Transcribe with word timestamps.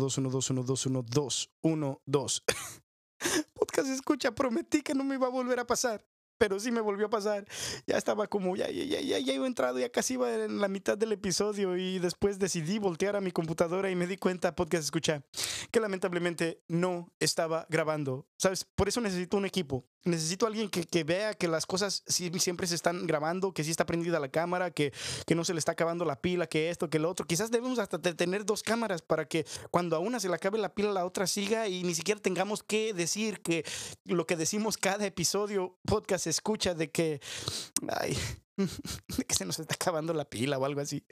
2, 0.00 0.18
1, 0.18 0.30
2, 0.30 0.50
1, 0.50 0.62
2, 0.62 0.86
1, 0.86 1.02
2, 1.02 1.50
1, 1.62 2.02
2. 2.06 2.44
Podcast 3.54 3.88
escucha, 3.90 4.34
prometí 4.34 4.82
que 4.82 4.94
no 4.94 5.04
me 5.04 5.16
iba 5.16 5.26
a 5.26 5.30
volver 5.30 5.58
a 5.60 5.66
pasar 5.66 6.04
pero 6.38 6.58
sí 6.58 6.70
me 6.70 6.80
volvió 6.80 7.06
a 7.06 7.10
pasar. 7.10 7.44
Ya 7.86 7.98
estaba 7.98 8.28
como, 8.28 8.56
ya, 8.56 8.70
ya, 8.70 8.84
ya, 8.84 9.00
ya, 9.00 9.18
ya 9.18 9.34
iba 9.34 9.46
entrado, 9.46 9.78
ya 9.78 9.90
casi 9.90 10.14
iba 10.14 10.32
en 10.32 10.60
la 10.60 10.68
mitad 10.68 10.96
del 10.96 11.12
episodio 11.12 11.76
y 11.76 11.98
después 11.98 12.38
decidí 12.38 12.78
voltear 12.78 13.16
a 13.16 13.20
mi 13.20 13.32
computadora 13.32 13.90
y 13.90 13.96
me 13.96 14.06
di 14.06 14.16
cuenta, 14.16 14.54
podcast 14.54 14.84
escucha, 14.84 15.22
que 15.70 15.80
lamentablemente 15.80 16.62
no 16.68 17.12
estaba 17.18 17.66
grabando. 17.68 18.26
¿Sabes? 18.38 18.64
Por 18.64 18.88
eso 18.88 19.00
necesito 19.00 19.36
un 19.36 19.44
equipo. 19.44 19.84
Necesito 20.04 20.46
alguien 20.46 20.68
que, 20.70 20.84
que 20.84 21.04
vea 21.04 21.34
que 21.34 21.48
las 21.48 21.66
cosas 21.66 22.04
siempre 22.06 22.66
se 22.66 22.74
están 22.74 23.06
grabando, 23.06 23.52
que 23.52 23.64
sí 23.64 23.70
está 23.70 23.84
prendida 23.84 24.20
la 24.20 24.28
cámara, 24.28 24.70
que, 24.70 24.92
que 25.26 25.34
no 25.34 25.44
se 25.44 25.52
le 25.52 25.58
está 25.58 25.72
acabando 25.72 26.04
la 26.04 26.20
pila, 26.20 26.46
que 26.46 26.70
esto, 26.70 26.88
que 26.88 26.98
lo 26.98 27.10
otro. 27.10 27.26
Quizás 27.26 27.50
debemos 27.50 27.78
hasta 27.78 27.98
tener 27.98 28.44
dos 28.44 28.62
cámaras 28.62 29.02
para 29.02 29.26
que 29.26 29.44
cuando 29.70 29.96
a 29.96 29.98
una 29.98 30.20
se 30.20 30.28
le 30.28 30.34
acabe 30.34 30.58
la 30.58 30.74
pila, 30.74 30.92
la 30.92 31.04
otra 31.04 31.26
siga 31.26 31.68
y 31.68 31.82
ni 31.82 31.94
siquiera 31.94 32.20
tengamos 32.20 32.62
que 32.62 32.94
decir 32.94 33.40
que 33.40 33.64
lo 34.04 34.26
que 34.26 34.36
decimos 34.36 34.76
cada 34.76 35.04
episodio 35.06 35.78
podcast 35.84 36.26
escucha 36.26 36.74
de 36.74 36.90
que, 36.90 37.20
ay, 37.88 38.16
de 38.56 39.24
que 39.24 39.34
se 39.34 39.44
nos 39.44 39.58
está 39.58 39.74
acabando 39.74 40.12
la 40.14 40.24
pila 40.24 40.58
o 40.58 40.64
algo 40.64 40.80
así. 40.80 41.04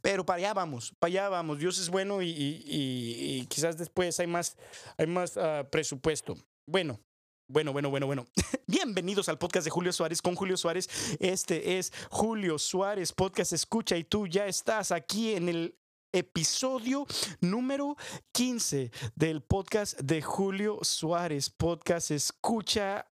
Pero 0.00 0.24
para 0.24 0.38
allá 0.38 0.54
vamos, 0.54 0.94
para 0.98 1.08
allá 1.10 1.28
vamos. 1.28 1.58
Dios 1.58 1.78
es 1.78 1.88
bueno 1.88 2.22
y, 2.22 2.28
y, 2.28 3.46
quizás 3.46 3.76
después 3.76 4.18
hay 4.20 4.26
más, 4.26 4.56
hay 4.96 5.06
más 5.06 5.36
uh, 5.36 5.68
presupuesto. 5.70 6.36
Bueno, 6.66 7.00
bueno, 7.48 7.72
bueno, 7.72 7.90
bueno, 7.90 8.06
bueno. 8.06 8.26
Bienvenidos 8.66 9.28
al 9.28 9.38
podcast 9.38 9.64
de 9.64 9.70
Julio 9.70 9.92
Suárez 9.92 10.22
con 10.22 10.34
Julio 10.34 10.56
Suárez. 10.56 10.88
Este 11.20 11.78
es 11.78 11.92
Julio 12.10 12.58
Suárez 12.58 13.12
Podcast 13.12 13.52
Escucha 13.52 13.96
y 13.96 14.04
tú 14.04 14.26
ya 14.26 14.46
estás 14.46 14.92
aquí 14.92 15.34
en 15.34 15.48
el 15.48 15.78
episodio 16.12 17.06
número 17.40 17.96
15 18.32 18.90
del 19.14 19.42
podcast 19.42 19.98
de 20.00 20.22
Julio 20.22 20.78
Suárez 20.82 21.50
Podcast 21.50 22.10
Escucha 22.10 23.06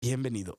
Bienvenido. 0.00 0.58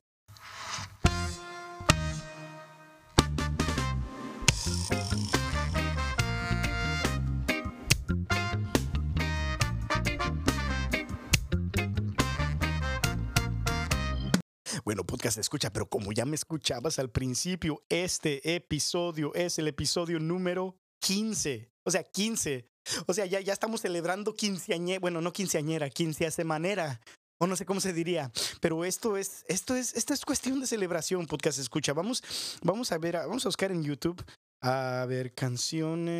Bueno, 14.86 15.06
podcast 15.06 15.38
escucha, 15.38 15.72
pero 15.72 15.88
como 15.88 16.12
ya 16.12 16.26
me 16.26 16.36
escuchabas 16.36 17.00
al 17.00 17.10
principio, 17.10 17.82
este 17.88 18.54
episodio 18.54 19.34
es 19.34 19.58
el 19.58 19.70
episodio 19.70 20.20
número 20.20 20.76
15. 21.00 21.72
O 21.86 21.92
sea, 21.92 22.04
15. 22.04 22.68
O 23.08 23.14
sea, 23.14 23.26
ya, 23.26 23.40
ya 23.40 23.54
estamos 23.54 23.80
celebrando 23.80 24.34
quinceañera, 24.34 25.00
bueno, 25.00 25.22
no 25.22 25.32
quinceañera, 25.32 25.90
quinceañera 25.90 26.44
manera 26.44 27.00
o 27.40 27.48
no 27.48 27.56
sé 27.56 27.66
cómo 27.66 27.80
se 27.80 27.94
diría, 27.94 28.30
pero 28.60 28.84
esto 28.84 29.16
es, 29.16 29.46
esto 29.48 29.74
es, 29.76 29.96
esto 29.96 30.14
es 30.14 30.26
cuestión 30.26 30.60
de 30.60 30.68
celebración, 30.68 31.28
podcast 31.28 31.60
escucha. 31.60 31.94
Vamos, 31.94 32.22
vamos 32.62 32.92
a 32.92 32.98
ver, 32.98 33.16
vamos 33.16 33.46
a 33.46 33.50
buscar 33.50 33.72
en 33.72 33.84
YouTube. 33.84 34.22
A 34.62 35.06
ver, 35.08 35.34
canciones, 35.34 36.14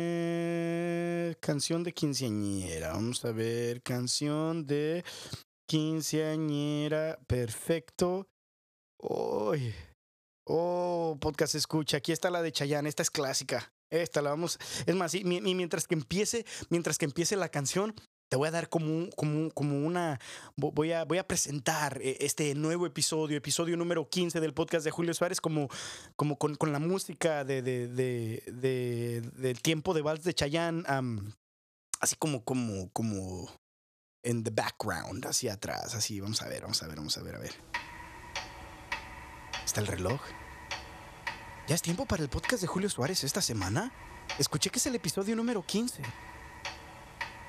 canción 1.40 1.82
de 1.82 1.92
quinceañera. 1.92 2.94
Vamos 2.94 3.22
a 3.26 3.32
ver, 3.32 3.82
canción 3.82 4.66
de 4.66 5.04
quinceañera. 5.66 7.18
Perfecto. 7.26 8.26
Uy. 9.06 9.74
Oh, 10.46 11.18
podcast 11.20 11.54
escucha. 11.54 11.98
Aquí 11.98 12.10
está 12.12 12.30
la 12.30 12.40
de 12.40 12.52
Chayanne. 12.52 12.88
Esta 12.88 13.02
es 13.02 13.10
clásica. 13.10 13.70
Esta 13.90 14.22
la 14.22 14.30
vamos. 14.30 14.58
Es 14.86 14.94
más, 14.94 15.14
mientras 15.24 15.86
que 15.86 15.94
empiece, 15.94 16.46
mientras 16.70 16.96
que 16.96 17.04
empiece 17.04 17.36
la 17.36 17.50
canción, 17.50 17.94
te 18.30 18.38
voy 18.38 18.48
a 18.48 18.50
dar 18.50 18.70
como, 18.70 19.10
como, 19.10 19.50
como 19.50 19.86
una, 19.86 20.18
voy 20.56 20.92
a, 20.92 21.04
voy 21.04 21.18
a 21.18 21.28
presentar 21.28 22.00
eh, 22.00 22.16
este 22.20 22.54
nuevo 22.54 22.86
episodio, 22.86 23.36
episodio 23.36 23.76
número 23.76 24.08
15 24.08 24.40
del 24.40 24.54
podcast 24.54 24.86
de 24.86 24.90
Julio 24.90 25.12
Suárez, 25.12 25.40
como, 25.42 25.68
como 26.16 26.38
con, 26.38 26.54
con 26.54 26.72
la 26.72 26.78
música 26.78 27.44
de, 27.44 27.60
de, 27.60 27.88
de, 27.88 29.20
del 29.34 29.60
tiempo 29.60 29.92
de 29.92 30.00
Vals 30.00 30.24
de 30.24 30.34
Chayanne, 30.34 30.82
así 32.00 32.16
como, 32.16 32.42
como, 32.42 32.90
como 32.92 33.52
en 34.22 34.42
the 34.42 34.50
background, 34.50 35.26
hacia 35.26 35.52
atrás, 35.52 35.94
así, 35.94 36.20
vamos 36.20 36.40
a 36.40 36.48
ver, 36.48 36.62
vamos 36.62 36.82
a 36.82 36.86
ver, 36.86 36.96
vamos 36.96 37.18
a 37.18 37.22
ver, 37.22 37.34
a 37.36 37.38
ver. 37.38 37.52
¿Está 39.64 39.80
el 39.80 39.86
reloj? 39.86 40.20
¿Ya 41.66 41.74
es 41.74 41.82
tiempo 41.82 42.04
para 42.04 42.22
el 42.22 42.28
podcast 42.28 42.60
de 42.60 42.66
Julio 42.66 42.90
Suárez 42.90 43.24
esta 43.24 43.40
semana? 43.40 43.90
Escuché 44.38 44.68
que 44.68 44.78
es 44.78 44.86
el 44.86 44.94
episodio 44.94 45.34
número 45.34 45.64
15. 45.64 46.02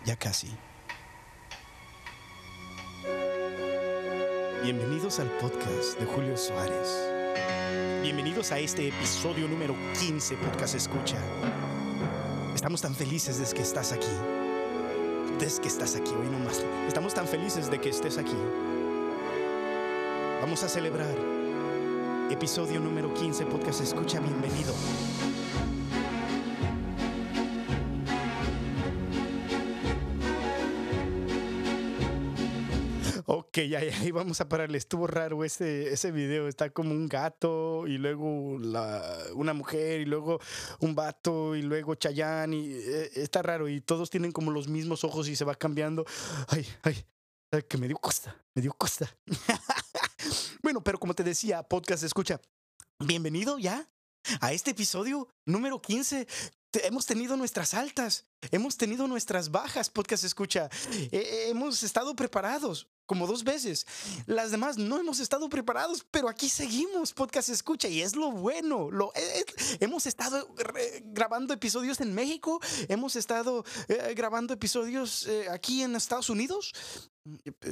Ya 0.06 0.16
casi. 0.16 0.56
Bienvenidos 4.64 5.20
al 5.20 5.30
podcast 5.38 6.00
de 6.00 6.06
Julio 6.06 6.38
Suárez. 6.38 8.02
Bienvenidos 8.02 8.52
a 8.52 8.59
este 8.59 8.88
episodio 8.88 9.47
número 9.47 9.76
15 10.00 10.38
Podcast 10.38 10.76
Escucha. 10.76 11.18
Estamos 12.56 12.82
tan 12.82 12.96
felices 12.96 13.40
de 13.40 13.56
que 13.56 13.62
estás 13.62 13.92
aquí. 13.92 14.08
Desde 15.38 15.62
que 15.62 15.68
estás 15.68 15.97
aquí 15.97 16.12
hoy 16.12 16.28
nomás. 16.28 16.64
Estamos 16.88 17.14
tan 17.14 17.28
felices 17.28 17.70
de 17.70 17.82
que 17.82 17.90
estés 17.90 18.18
aquí. 18.18 18.38
Vamos 20.42 20.64
a 20.64 20.70
celebrar 20.70 21.34
episodio 22.30 22.80
número 22.80 23.13
15 23.13 23.46
Podcast 23.46 23.81
Escucha. 23.81 24.19
Bienvenido. 24.19 24.74
Ok, 33.28 33.59
ya, 33.69 33.80
ahí 33.80 34.12
vamos 34.12 34.41
a 34.41 34.50
pararle. 34.50 34.78
Estuvo 34.78 35.08
raro 35.08 35.44
ese, 35.44 35.94
ese 35.94 36.12
video. 36.12 36.47
Está 36.47 36.72
como 36.72 36.91
un 36.91 37.08
gato 37.08 37.88
y 37.88 37.97
luego 37.97 38.58
la, 38.59 39.03
una 39.34 39.53
mujer 39.53 40.02
y 40.02 40.06
luego 40.06 40.40
un 40.80 40.96
vato 40.96 41.56
y 41.56 41.62
luego 41.62 41.96
Chayán 41.96 42.53
y 42.53 42.72
eh, 42.72 43.12
está 43.16 43.41
raro 43.41 43.68
y 43.69 43.81
todos 43.81 44.09
tienen 44.09 44.31
como 44.31 44.52
los 44.52 44.68
mismos 44.68 45.03
ojos 45.03 45.28
y 45.28 45.35
se 45.35 45.46
va 45.46 45.56
cambiando. 45.56 46.06
Ay, 46.47 46.66
ay, 46.84 47.06
que 47.68 47.78
me 47.78 47.88
dio 47.88 47.97
costa, 47.97 48.35
me 48.53 48.62
dio 48.62 48.74
costa. 48.74 49.09
bueno, 50.66 50.84
pero 50.84 51.00
como 51.00 51.14
te 51.14 51.24
decía, 51.24 51.62
podcast 51.62 52.02
escucha. 52.02 52.42
Bienvenido 52.98 53.59
ya 53.59 53.88
a 54.42 54.52
este 54.52 54.72
episodio 54.72 55.30
número 55.46 55.80
15 55.80 56.26
hemos 56.84 57.06
tenido 57.06 57.38
nuestras 57.38 57.76
altas, 57.76 58.26
hemos 58.50 58.76
tenido 58.76 59.08
nuestras 59.08 59.52
bajas, 59.52 59.92
podcast 59.92 60.24
escucha. 60.24 60.70
hemos 61.12 61.84
estado 61.84 62.16
preparados 62.16 62.90
como 63.06 63.28
dos 63.28 63.44
veces. 63.44 63.86
Las 64.26 64.52
demás 64.52 64.78
no 64.78 65.00
hemos 65.00 65.20
estado 65.20 65.50
preparados, 65.50 66.06
pero 66.10 66.30
aquí 66.30 66.50
seguimos, 66.50 67.14
podcast 67.14 67.50
escucha, 67.50 67.88
y 67.88 68.02
es 68.02 68.16
lo 68.16 68.32
bueno. 68.32 68.90
Lo, 68.92 69.12
hemos 69.80 70.06
estado 70.06 70.48
grabando 71.04 71.54
episodios 71.54 72.02
en 72.02 72.14
México, 72.14 72.60
hemos 72.88 73.16
estado 73.16 73.64
eh, 73.88 74.14
grabando 74.16 74.54
episodios 74.54 75.28
eh, 75.28 75.48
aquí 75.50 75.82
en 75.82 75.96
Estados 75.96 76.30
Unidos, 76.30 76.74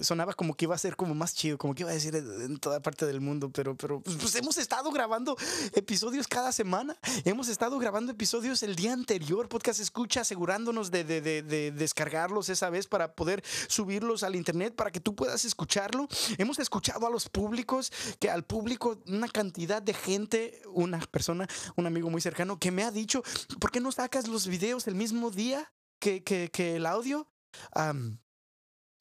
sonaba 0.02 0.34
como 0.34 0.56
que 0.56 0.66
iba 0.66 0.74
a 0.74 0.80
ser 0.80 0.96
como 0.96 1.14
más 1.14 1.36
chido, 1.36 1.58
como 1.58 1.76
que 1.76 1.84
iba 1.84 1.92
a 1.92 1.94
decir 1.94 2.16
en 2.16 2.58
toda 2.58 2.82
parte 2.82 3.06
del 3.06 3.22
mundo, 3.22 3.52
pero, 3.52 3.76
pero 3.76 4.02
pues, 4.02 4.18
pues, 4.18 4.36
hemos 4.36 4.58
estado 4.58 4.92
grabando 4.92 5.38
episodios 5.74 6.28
cada 6.28 6.52
semana, 6.52 6.98
hemos 7.24 7.50
estado 7.50 7.78
grabando 7.78 8.12
episodios 8.12 8.64
el 8.64 8.76
día 8.76 8.94
anterior, 8.94 9.48
podcast 9.48 9.80
escucha, 9.80 10.22
asegurándonos 10.22 10.90
de, 10.90 11.04
de, 11.04 11.22
de, 11.22 11.72
descargarlos 11.72 12.50
esa 12.50 12.72
vez 12.72 12.88
para 12.88 13.14
poder 13.14 13.44
subirlos 13.68 14.24
al 14.24 14.36
internet, 14.36 14.74
para 14.76 14.92
que 14.92 15.00
tú 15.00 15.16
puedas 15.16 15.23
escucharlo. 15.28 16.08
Hemos 16.38 16.60
escuchado 16.60 17.08
a 17.08 17.10
los 17.10 17.30
públicos, 17.30 17.92
que 18.20 18.30
al 18.30 18.44
público, 18.44 19.02
una 19.08 19.28
cantidad 19.28 19.82
de 19.82 19.94
gente, 19.94 20.62
una 20.68 21.00
persona, 21.00 21.48
un 21.76 21.88
amigo 21.88 22.10
muy 22.10 22.22
cercano, 22.22 22.60
que 22.60 22.72
me 22.72 22.84
ha 22.84 22.92
dicho, 22.92 23.24
¿por 23.60 23.72
qué 23.72 23.80
no 23.80 23.92
sacas 23.92 24.28
los 24.28 24.48
videos 24.48 24.88
el 24.88 24.96
mismo 24.96 25.32
día 25.32 25.72
que, 26.00 26.24
que, 26.24 26.50
que 26.52 26.76
el 26.78 26.86
audio? 26.86 27.28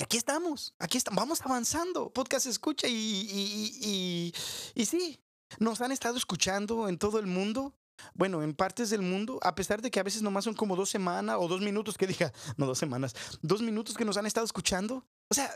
aquí 0.03 0.17
estamos, 0.17 0.75
aquí 0.79 0.99
estamos, 0.99 1.17
vamos 1.17 1.41
avanzando. 1.43 2.13
Podcast 2.13 2.47
escucha 2.47 2.87
y, 2.89 2.93
y, 2.93 4.33
y, 4.75 4.83
y, 4.83 4.87
sí, 4.87 5.21
nos 5.59 5.81
han 5.81 5.93
estado 5.93 6.17
escuchando 6.17 6.89
en 6.89 6.99
todo 6.99 7.19
el 7.19 7.27
mundo. 7.27 7.75
Bueno, 8.15 8.43
en 8.43 8.55
partes 8.55 8.91
del 8.91 9.03
mundo, 9.03 9.39
a 9.43 9.55
pesar 9.55 9.81
de 9.81 9.91
que 9.91 10.01
a 10.01 10.03
veces 10.03 10.23
nomás 10.23 10.45
son 10.45 10.55
como 10.55 10.75
dos 10.75 10.91
semanas 10.91 11.37
o 11.39 11.47
dos 11.47 11.61
minutos 11.61 11.97
que 11.97 12.07
diga, 12.07 12.33
no 12.57 12.67
dos 12.67 12.79
semanas, 12.79 13.15
dos 13.43 13.63
minutos 13.63 13.97
que 13.97 14.05
nos 14.05 14.17
han 14.17 14.27
estado 14.27 14.45
escuchando. 14.45 15.07
O 15.29 15.35
sea, 15.35 15.55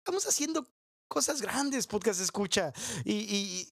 estamos 0.00 0.26
haciendo 0.26 0.66
cosas 1.08 1.42
grandes, 1.42 1.86
podcast 1.86 2.20
escucha. 2.20 2.72
Y, 3.04 3.68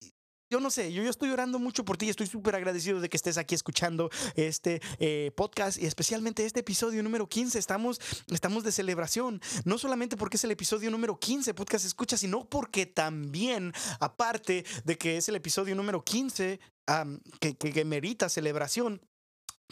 yo 0.51 0.61
no 0.61 0.71
sé, 0.71 0.91
yo, 0.95 1.03
estoy 1.03 1.29
orando 1.29 1.59
mucho 1.59 1.85
por 1.85 1.99
ti, 1.99 2.09
estoy 2.09 2.27
súper 2.27 2.55
agradecido 2.55 3.03
de 3.03 3.11
que 3.11 3.19
estés 3.19 3.37
aquí 3.37 3.55
escuchando 3.55 4.09
este 4.35 4.81
eh, 4.99 5.31
podcast 5.37 5.77
y 5.79 5.85
especialmente 5.85 6.47
este 6.47 6.61
episodio 6.61 7.03
número 7.03 7.29
15. 7.29 7.59
Estamos, 7.59 8.01
estamos 8.31 8.65
de 8.65 8.73
celebración, 8.73 9.43
no 9.67 9.77
solamente 9.77 10.17
porque 10.17 10.39
es 10.39 10.45
el 10.45 10.51
episodio 10.51 10.91
número 10.91 11.19
15, 11.19 11.53
podcast 11.53 11.85
escucha, 11.85 12.17
sino 12.17 12.49
porque 12.49 12.87
también, 12.87 13.75
aparte 14.01 14.65
de 14.85 14.97
que 14.97 15.19
es 15.19 15.29
el 15.29 15.37
episodio 15.37 15.75
número 15.75 16.03
15, 16.03 16.61
que, 17.41 17.57
que 17.57 17.85
merita 17.85 18.31
celebración, 18.31 19.03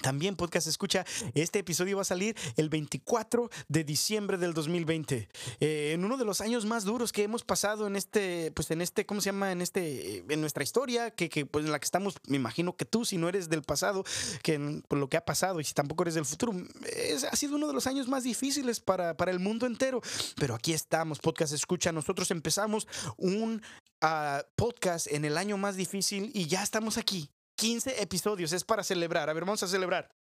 También 0.03 0.37
podcast 0.37 0.67
escucha, 0.67 1.07
este 1.35 1.61
episodio 1.61 1.97
va 1.97 2.03
a 2.03 2.05
salir 2.05 2.37
el 2.57 2.69
24 2.69 3.49
de 3.69 3.83
diciembre 3.83 4.37
del 4.37 4.53
2020, 4.53 5.29
eh, 5.61 5.93
en 5.95 6.05
uno 6.05 6.19
de 6.19 6.25
los 6.27 6.43
años 6.43 6.67
más 6.67 6.85
duros 6.85 7.13
que 7.13 7.23
hemos 7.23 7.45
pasado 7.45 7.87
en 7.87 7.97
este, 7.97 8.53
pues 8.53 8.71
en 8.71 8.83
este, 8.83 9.07
¿cómo 9.07 9.23
se 9.23 9.31
llama? 9.31 9.53
En 9.53 9.63
este, 9.63 10.23
en 10.29 10.41
nuestra 10.43 10.63
historia, 10.63 11.11
que, 11.11 11.31
que 11.31 11.47
pues 11.47 11.65
en 11.65 11.73
la 11.73 11.79
que 11.79 11.87
estamos, 11.87 12.17
me 12.29 12.37
imagino 12.37 12.77
que 12.77 12.85
tú, 12.85 13.07
si 13.07 13.17
no 13.17 13.29
eres 13.29 13.49
del 13.49 13.63
pasado, 13.63 14.05
que 14.43 14.83
por 14.87 14.99
lo 14.99 15.09
que 15.09 15.17
ha 15.17 15.25
pasado 15.25 15.61
y 15.61 15.65
si 15.65 15.73
tampoco 15.73 16.03
eres 16.03 16.15
del 16.15 16.27
futuro, 16.27 16.53
es, 16.95 17.25
ha 17.25 17.35
sido 17.35 17.57
uno 17.57 17.67
de 17.67 17.73
los 17.73 17.87
años 17.87 18.07
más 18.07 18.23
difíciles 18.23 18.81
para, 18.81 19.17
para 19.17 19.33
el 19.33 19.41
mundo 19.41 19.67
entero. 19.67 20.03
Pero 20.37 20.55
aquí 20.55 20.75
estamos, 20.75 21.21
podcast 21.21 21.55
escucha, 21.55 21.91
nosotros 21.91 22.31
empezamos 22.31 22.87
un 23.17 23.63
uh, 24.03 24.43
podcast 24.57 25.07
en 25.11 25.25
el 25.25 25.39
año 25.39 25.57
más 25.57 25.77
difícil 25.77 26.31
y 26.35 26.47
ya 26.47 26.63
estamos 26.63 26.99
aquí 26.99 27.31
15 27.57 28.03
episodios, 28.03 28.53
es 28.53 28.65
para 28.65 28.85
celebrar. 28.85 29.29
A 29.29 29.33
ver, 29.33 29.45
vamos 29.45 29.63
a 29.63 29.67
celebrar. 29.69 30.15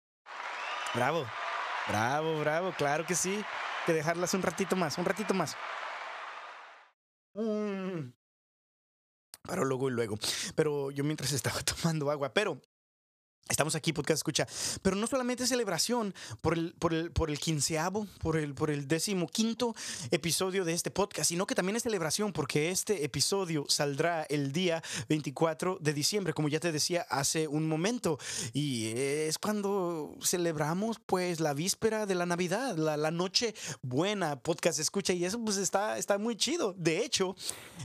Bravo, 0.94 1.26
bravo, 1.88 2.38
bravo, 2.40 2.72
claro 2.76 3.04
que 3.04 3.14
sí. 3.14 3.44
Que 3.86 3.92
dejarlas 3.92 4.32
un 4.34 4.42
ratito 4.42 4.76
más, 4.76 4.96
un 4.96 5.04
ratito 5.04 5.34
más. 5.34 5.56
Mm. 7.34 8.12
Pero 9.42 9.64
luego 9.64 9.88
y 9.88 9.92
luego. 9.92 10.18
Pero 10.54 10.90
yo 10.90 11.04
mientras 11.04 11.32
estaba 11.32 11.60
tomando 11.62 12.10
agua, 12.10 12.32
pero 12.32 12.60
Estamos 13.50 13.74
aquí, 13.74 13.92
podcast 13.92 14.20
escucha. 14.20 14.46
Pero 14.80 14.96
no 14.96 15.06
solamente 15.06 15.46
celebración 15.46 16.14
por 16.40 16.54
el, 16.54 16.72
por 16.78 16.94
el, 16.94 17.12
por 17.12 17.30
el 17.30 17.38
quinceavo, 17.38 18.06
por 18.20 18.38
el, 18.38 18.54
por 18.54 18.70
el 18.70 18.88
décimo 18.88 19.28
quinto 19.28 19.74
episodio 20.10 20.64
de 20.64 20.72
este 20.72 20.90
podcast, 20.90 21.28
sino 21.28 21.46
que 21.46 21.54
también 21.54 21.76
es 21.76 21.82
celebración 21.82 22.32
porque 22.32 22.70
este 22.70 23.04
episodio 23.04 23.66
saldrá 23.68 24.22
el 24.30 24.50
día 24.52 24.82
24 25.10 25.76
de 25.78 25.92
diciembre, 25.92 26.32
como 26.32 26.48
ya 26.48 26.58
te 26.58 26.72
decía 26.72 27.06
hace 27.10 27.46
un 27.46 27.68
momento. 27.68 28.18
Y 28.54 28.86
es 28.96 29.36
cuando 29.36 30.16
celebramos 30.22 30.98
pues 31.04 31.38
la 31.38 31.52
víspera 31.52 32.06
de 32.06 32.14
la 32.14 32.24
Navidad, 32.24 32.78
la, 32.78 32.96
la 32.96 33.10
noche 33.10 33.54
buena, 33.82 34.40
podcast 34.40 34.78
escucha. 34.78 35.12
Y 35.12 35.26
eso 35.26 35.38
pues 35.38 35.58
está, 35.58 35.98
está 35.98 36.16
muy 36.16 36.34
chido. 36.34 36.74
De 36.78 37.04
hecho, 37.04 37.36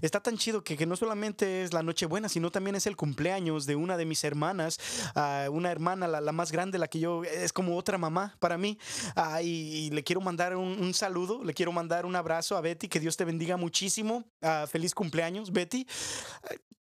está 0.02 0.22
tan 0.22 0.38
chido 0.38 0.64
que, 0.64 0.78
que 0.78 0.86
no 0.86 0.96
solamente 0.96 1.64
es 1.64 1.74
la 1.74 1.84
noche 1.84 2.06
buena, 2.06 2.30
sino 2.30 2.50
también 2.50 2.78
es 2.78 2.88
el 2.88 2.96
cumpleaños 2.96 3.66
de 3.66 3.76
una 3.76 3.98
de 3.98 4.06
mis 4.06 4.24
hermanas. 4.24 4.80
Uh, 5.18 5.49
una 5.50 5.72
hermana, 5.72 6.08
la, 6.08 6.22
la, 6.22 6.32
más 6.32 6.52
grande, 6.52 6.78
la 6.78 6.88
que 6.88 7.00
yo 7.00 7.24
es 7.24 7.54
como 7.54 7.78
otra 7.78 7.98
mamá 7.98 8.36
para 8.40 8.58
mí. 8.58 8.78
Ah, 9.16 9.42
y, 9.42 9.90
le 9.92 10.04
quiero 10.04 10.22
mandar 10.22 10.56
un, 10.56 10.94
saludo, 10.94 11.44
le 11.44 11.54
quiero 11.54 11.72
mandar 11.72 12.06
un 12.06 12.16
abrazo 12.16 12.58
a 12.58 12.62
Betty, 12.62 12.88
que 12.88 13.00
Dios 13.00 13.18
te 13.18 13.26
bendiga 13.26 13.58
muchísimo. 13.58 14.24
Ah, 14.42 14.66
feliz 14.70 14.94
cumpleaños, 14.94 15.52
Betty. 15.52 15.86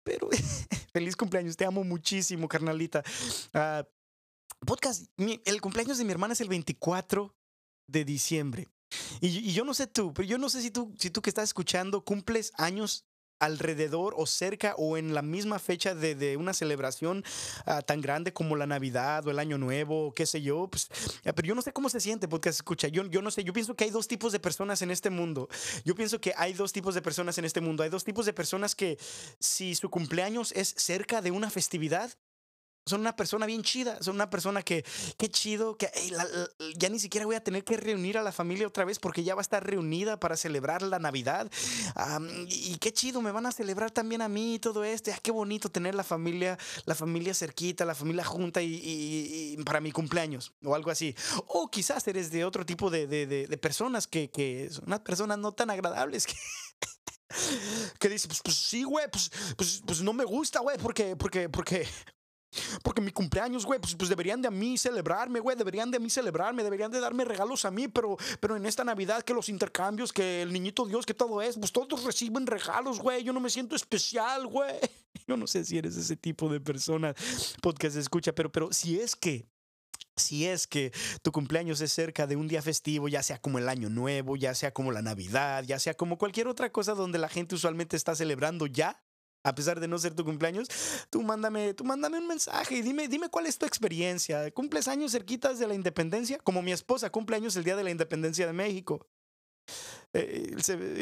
Pero 0.03 0.29
feliz 0.93 1.17
cumpleaños, 1.17 1.57
te 1.57 1.65
amo 1.65 1.85
muchísimo, 1.85 2.49
carnalita. 2.49 3.03
Ah, 3.53 3.85
podcast, 4.67 5.07
el 5.17 5.61
cumpleaños 5.61 5.99
de 5.99 6.05
mi 6.05 6.13
hermana 6.13 6.33
es 6.35 6.41
el 6.41 6.49
24 6.49 7.35
de 7.87 8.05
diciembre. 8.05 8.69
Y, 9.21 9.29
y, 9.29 9.53
yo 9.53 9.65
no 9.65 9.75
sé 9.75 9.87
tú, 9.87 10.13
pero 10.15 10.27
yo 10.27 10.39
no 10.39 10.49
sé 10.49 10.63
si 10.63 10.71
tú, 10.71 10.95
si 10.99 11.11
tú 11.11 11.21
que 11.21 11.31
estás 11.31 11.45
escuchando 11.45 12.05
cumples 12.05 12.53
años 12.57 13.05
alrededor 13.39 14.15
o 14.17 14.27
cerca 14.27 14.75
o 14.77 14.97
en 14.97 15.15
la 15.15 15.23
misma 15.23 15.59
fecha 15.59 15.95
de, 15.95 16.15
de 16.15 16.37
una 16.37 16.55
celebración 16.55 17.25
uh, 17.67 17.83
tan 17.83 18.01
grande 18.01 18.33
como 18.33 18.57
la 18.57 18.67
Navidad 18.67 19.27
o 19.27 19.31
el 19.31 19.39
Año 19.39 19.59
Nuevo, 19.59 20.13
qué 20.15 20.27
sé 20.27 20.43
yo, 20.43 20.69
pues, 20.69 20.89
pero 21.23 21.43
yo 21.43 21.55
no 21.55 21.63
sé 21.63 21.73
cómo 21.73 21.89
se 21.89 22.01
siente 22.01 22.29
podcast 22.29 22.59
escucha, 22.59 22.89
yo, 22.89 23.05
yo 23.07 23.23
no 23.23 23.31
sé, 23.31 23.45
yo 23.45 23.53
pienso 23.53 23.75
que 23.75 23.85
hay 23.85 23.91
dos 23.91 24.09
tipos 24.09 24.33
de 24.33 24.41
personas 24.41 24.83
en 24.83 24.91
este 24.91 25.11
mundo, 25.11 25.49
yo 25.85 25.95
pienso 25.95 26.21
que 26.21 26.33
hay 26.37 26.53
dos 26.53 26.73
tipos 26.73 26.95
de 26.95 27.03
personas 27.03 27.39
en 27.39 27.45
este 27.45 27.61
mundo, 27.61 27.83
hay 27.83 27.91
dos 27.91 28.05
tipos 28.05 28.27
de 28.27 28.33
personas 28.33 28.75
que 28.75 28.99
si 29.39 29.75
su 29.75 29.91
cumpleaños 29.91 30.53
es 30.53 30.75
cerca 30.77 31.21
de 31.21 31.31
una 31.31 31.51
festividad, 31.51 32.11
son 32.87 33.01
una 33.01 33.17
persona 33.17 33.47
bien 33.47 33.63
chida, 33.63 34.03
son 34.03 34.17
una 34.17 34.29
persona 34.31 34.63
que, 34.63 34.85
qué 35.17 35.29
chido, 35.29 35.77
que 35.77 35.91
ya 36.77 36.89
ni 36.89 36.99
siquiera 36.99 37.27
voy 37.27 37.37
a 37.37 37.43
tener 37.43 37.65
que 37.65 37.77
reunir 37.77 38.19
a 38.19 38.23
la 38.23 38.33
familia 38.33 38.67
otra 38.67 38.85
vez 38.85 38.99
porque 38.99 39.25
ya 39.25 39.35
va 39.35 39.41
a 39.41 39.43
estar 39.43 39.65
reunida 39.65 40.21
para 40.21 40.37
celebrar 40.37 40.83
la 40.83 40.99
Navidad. 40.99 41.51
y 42.49 42.77
qué 42.79 42.93
chido, 42.93 43.23
me 43.23 43.33
van 43.33 43.47
a 43.47 43.53
celebrar 43.53 43.91
también 43.91 44.23
a 44.23 44.29
mí 44.29 44.55
y 44.55 44.59
todo 44.59 44.85
esto. 44.85 45.11
Ah, 45.15 45.19
qué 45.23 45.31
bonito 45.31 45.71
tener 45.71 45.95
la 45.95 46.05
familia, 46.05 46.59
la 46.85 46.95
familia 46.95 47.35
cerquita, 47.35 47.85
la 47.85 47.95
familia 47.95 48.25
junta 48.25 48.61
y, 48.63 49.57
para 49.65 49.81
mi 49.81 49.93
cumpleaños 49.93 50.53
o 50.63 50.75
algo 50.75 50.91
así. 50.91 51.15
O 51.47 51.71
quizás 51.71 52.07
eres 52.09 52.31
de 52.31 52.45
otro 52.45 52.67
tipo 52.67 52.91
de, 52.91 53.07
de, 53.07 53.27
de, 53.27 53.59
personas 53.59 54.07
que, 54.07 54.31
que 54.31 54.69
son 54.71 54.85
unas 54.87 55.01
personas 55.01 55.39
no 55.39 55.53
tan 55.53 55.71
agradables 55.71 56.27
que 56.27 56.35
que 57.99 58.09
dice, 58.09 58.29
pues, 58.29 58.41
pues 58.43 58.57
sí, 58.57 58.83
güey, 58.85 59.07
pues, 59.11 59.31
pues, 59.57 59.83
pues, 59.87 60.03
no 60.03 60.13
me 60.13 60.25
gusta, 60.25 60.61
güey, 60.61 60.79
porque, 60.79 61.17
porque, 61.17 61.49
porque, 61.49 61.87
porque 62.83 63.01
mi 63.01 63.13
cumpleaños, 63.13 63.65
güey, 63.65 63.81
pues, 63.81 63.95
pues, 63.95 64.09
deberían 64.09 64.43
de 64.43 64.49
a 64.49 64.51
mí 64.51 64.77
celebrarme, 64.79 65.41
güey, 65.41 65.57
deberían 65.57 65.91
de 65.91 65.97
a 65.97 66.01
mí 66.01 66.11
celebrarme, 66.11 66.63
deberían 66.63 66.91
de 66.91 67.01
darme 67.01 67.25
regalos 67.25 67.65
a 67.65 67.71
mí, 67.71 67.89
pero, 67.89 68.17
pero 68.41 68.57
en 68.57 68.67
esta 68.67 68.85
Navidad 68.85 69.23
que 69.23 69.35
los 69.35 69.49
intercambios, 69.49 70.13
que 70.13 70.43
el 70.43 70.53
niñito 70.53 70.87
Dios, 70.87 71.07
que 71.07 71.15
todo 71.15 71.43
es, 71.43 71.57
pues 71.57 71.73
todos 71.73 72.05
reciben 72.05 72.47
regalos, 72.47 72.99
güey, 73.01 73.23
yo 73.23 73.33
no 73.33 73.41
me 73.41 73.51
siento 73.51 73.77
especial, 73.77 74.47
güey. 74.47 74.75
Yo 75.27 75.39
no 75.39 75.47
sé 75.47 75.65
si 75.65 75.79
eres 75.79 75.97
ese 75.97 76.17
tipo 76.17 76.51
de 76.51 76.61
persona 76.61 77.15
podcast 77.63 77.97
escucha, 77.97 78.35
pero, 78.35 78.53
pero 78.53 78.73
si 78.73 78.99
es 79.01 79.17
que 79.17 79.47
si 80.17 80.47
es 80.47 80.67
que 80.67 80.93
tu 81.23 81.33
cumpleaños 81.33 81.81
es 81.81 81.93
cerca 81.93 82.27
de 82.27 82.37
un 82.37 82.47
día 82.47 82.63
festivo, 82.63 83.09
ya 83.09 83.23
sea 83.23 83.39
como 83.41 83.59
el 83.59 83.69
Año 83.69 83.91
Nuevo, 83.91 84.37
ya 84.37 84.55
sea 84.55 84.73
como 84.73 84.93
la 84.93 85.03
Navidad, 85.03 85.65
ya 85.65 85.79
sea 85.79 85.95
como 85.95 86.19
cualquier 86.19 86.49
otra 86.49 86.71
cosa 86.71 86.95
donde 86.95 87.19
la 87.19 87.29
gente 87.29 87.55
usualmente 87.55 87.97
está 87.97 88.15
celebrando 88.15 88.67
ya, 88.67 89.03
a 89.45 89.55
pesar 89.55 89.79
de 89.79 89.87
no 89.87 89.99
ser 89.99 90.15
tu 90.15 90.25
cumpleaños, 90.25 90.69
tú 91.11 91.23
mándame, 91.23 91.75
tú 91.75 91.85
mándame 91.85 92.19
un 92.19 92.27
mensaje 92.27 92.77
y 92.77 92.83
dime, 92.83 93.07
dime 93.09 93.29
cuál 93.29 93.47
es 93.47 93.59
tu 93.59 93.67
experiencia. 93.67 94.51
¿Cumples 94.51 94.89
años 94.89 95.13
cerquitas 95.13 95.59
de 95.59 95.69
la 95.69 95.75
independencia? 95.75 96.39
Como 96.39 96.63
mi 96.63 96.73
esposa 96.73 97.11
cumple 97.11 97.37
años 97.37 97.55
el 97.57 97.65
día 97.65 97.77
de 97.77 97.85
la 97.85 97.91
independencia 97.91 98.47
de 98.47 98.55
México. 98.55 99.07
Eh, 100.17 100.55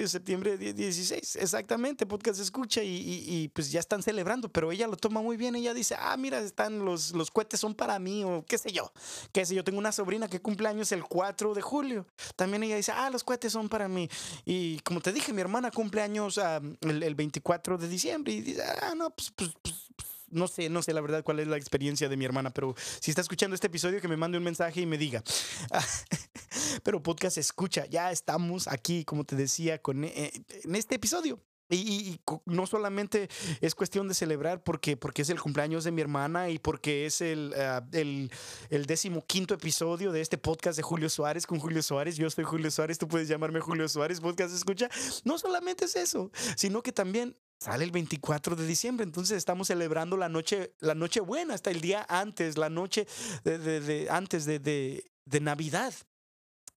septiembre 0.07 0.57
16, 0.57 1.37
exactamente, 1.37 2.07
podcast 2.07 2.41
escucha 2.41 2.81
y, 2.83 3.51
pues 3.53 3.71
ya 3.71 3.79
están 3.79 4.03
celebrando, 4.03 4.51
pero 4.51 4.73
ella 4.73 4.87
lo 4.87 4.97
toma 4.97 5.21
muy 5.21 5.37
bien, 5.37 5.55
ella 5.55 5.75
dice, 5.75 5.95
ah, 5.99 6.17
mira, 6.17 6.41
están 6.41 6.83
los, 6.83 7.13
los 7.13 7.31
cohetes 7.31 7.61
son 7.61 7.75
para 7.75 7.99
mí 7.99 8.25
o 8.25 8.43
qué 8.47 8.57
sé 8.57 8.73
yo, 8.73 8.91
qué 9.31 9.45
sé 9.45 9.55
yo, 9.55 9.65
tengo 9.65 9.79
una 9.79 9.93
sobrina 9.93 10.29
que 10.29 10.41
cumple 10.41 10.67
años 10.67 10.93
el 10.93 11.05
4 11.05 11.53
de 11.53 11.61
julio, 11.61 12.07
también 12.37 12.63
ella 12.63 12.77
dice, 12.77 12.93
ah, 12.93 13.11
los 13.11 13.23
cohetes 13.23 13.53
son 13.53 13.69
para 13.69 13.87
mí 13.87 14.09
y 14.47 14.79
como 14.81 15.03
te 15.03 15.13
dije, 15.13 15.35
mi 15.35 15.43
hermana 15.43 15.71
cumple 15.71 16.01
años 16.01 16.41
el, 16.81 17.03
el, 17.03 17.15
24 17.15 17.77
de 17.77 17.89
diciembre 17.89 18.33
y 18.33 18.41
dice, 18.41 18.63
ah, 18.63 18.95
no, 18.97 19.11
pues, 19.11 19.31
pues, 19.37 19.51
pues, 19.61 19.75
pues 19.95 20.09
no 20.33 20.49
sé, 20.49 20.69
no 20.69 20.83
sé 20.83 20.93
la 20.93 21.01
verdad 21.01 21.23
cuál 21.23 21.41
es 21.41 21.49
la 21.49 21.57
experiencia 21.57 22.09
de 22.09 22.17
mi 22.17 22.25
hermana, 22.25 22.51
pero 22.51 22.75
si 23.01 23.11
está 23.11 23.21
escuchando 23.21 23.55
este 23.55 23.69
episodio, 23.69 24.01
que 24.01 24.09
me 24.09 24.17
mande 24.17 24.39
un 24.39 24.45
mensaje 24.45 24.81
y 24.81 24.87
me 24.87 24.99
diga. 24.99 25.23
pero 26.83 27.03
podcast 27.03 27.39
escucha, 27.39 27.87
ya 27.87 28.11
estamos 28.11 28.69
aquí, 28.69 29.05
como 29.05 29.25
te 29.25 29.37
decía, 29.37 29.81
con, 29.81 30.05
eh, 30.05 30.33
en 30.65 30.75
este 30.75 30.97
episodio. 30.97 31.39
Y, 31.71 32.21
no 32.45 32.67
solamente 32.67 33.29
es 33.61 33.75
cuestión 33.75 34.07
de 34.07 34.15
celebrar 34.15 34.63
porque, 34.63 34.97
porque 34.97 35.23
es 35.23 35.31
el 35.31 35.41
cumpleaños 35.41 35.85
de 35.85 35.91
mi 35.91 36.03
hermana 36.03 36.51
y 36.51 36.59
porque 36.59 37.07
es 37.07 37.21
el, 37.21 37.55
uh, 37.57 37.97
el, 37.97 38.31
el 38.69 38.87
décimo 38.87 39.25
quinto 39.27 39.55
episodio 39.55 40.13
de 40.13 40.21
este 40.21 40.37
podcast 40.37 40.77
de 40.77 40.83
Julio 40.83 41.09
Suárez 41.09 41.47
con 41.47 41.59
Julio 41.59 41.83
Suárez. 41.83 42.17
Yo 42.17 42.29
soy 42.29 42.45
Julio 42.45 42.71
Suárez, 42.71 42.99
tú 42.99 43.09
puedes 43.09 43.29
llamarme 43.29 43.61
Julio 43.61 43.89
Suárez, 43.89 44.21
podcast 44.21 44.55
escucha. 44.55 44.91
No 45.25 45.39
solamente 45.39 45.87
es 45.87 45.97
eso, 45.97 46.31
sino 46.57 46.83
que 46.83 46.93
también 46.93 47.37
sale 47.63 47.85
el 47.85 47.93
24 47.93 48.57
de 48.57 48.67
diciembre, 48.67 49.05
entonces 49.05 49.37
estamos 49.37 49.69
celebrando 49.69 50.17
la 50.17 50.29
noche, 50.29 50.75
la 50.81 50.97
noche 50.97 51.21
buena, 51.21 51.55
hasta 51.55 51.71
el 51.71 51.81
día 51.81 52.05
antes, 52.09 52.59
la 52.59 52.69
noche 52.69 53.07
de, 53.45 53.59
de, 53.59 53.81
de 53.81 54.11
antes 54.11 54.45
de, 54.45 54.59
de 54.59 55.41
Navidad. 55.41 55.95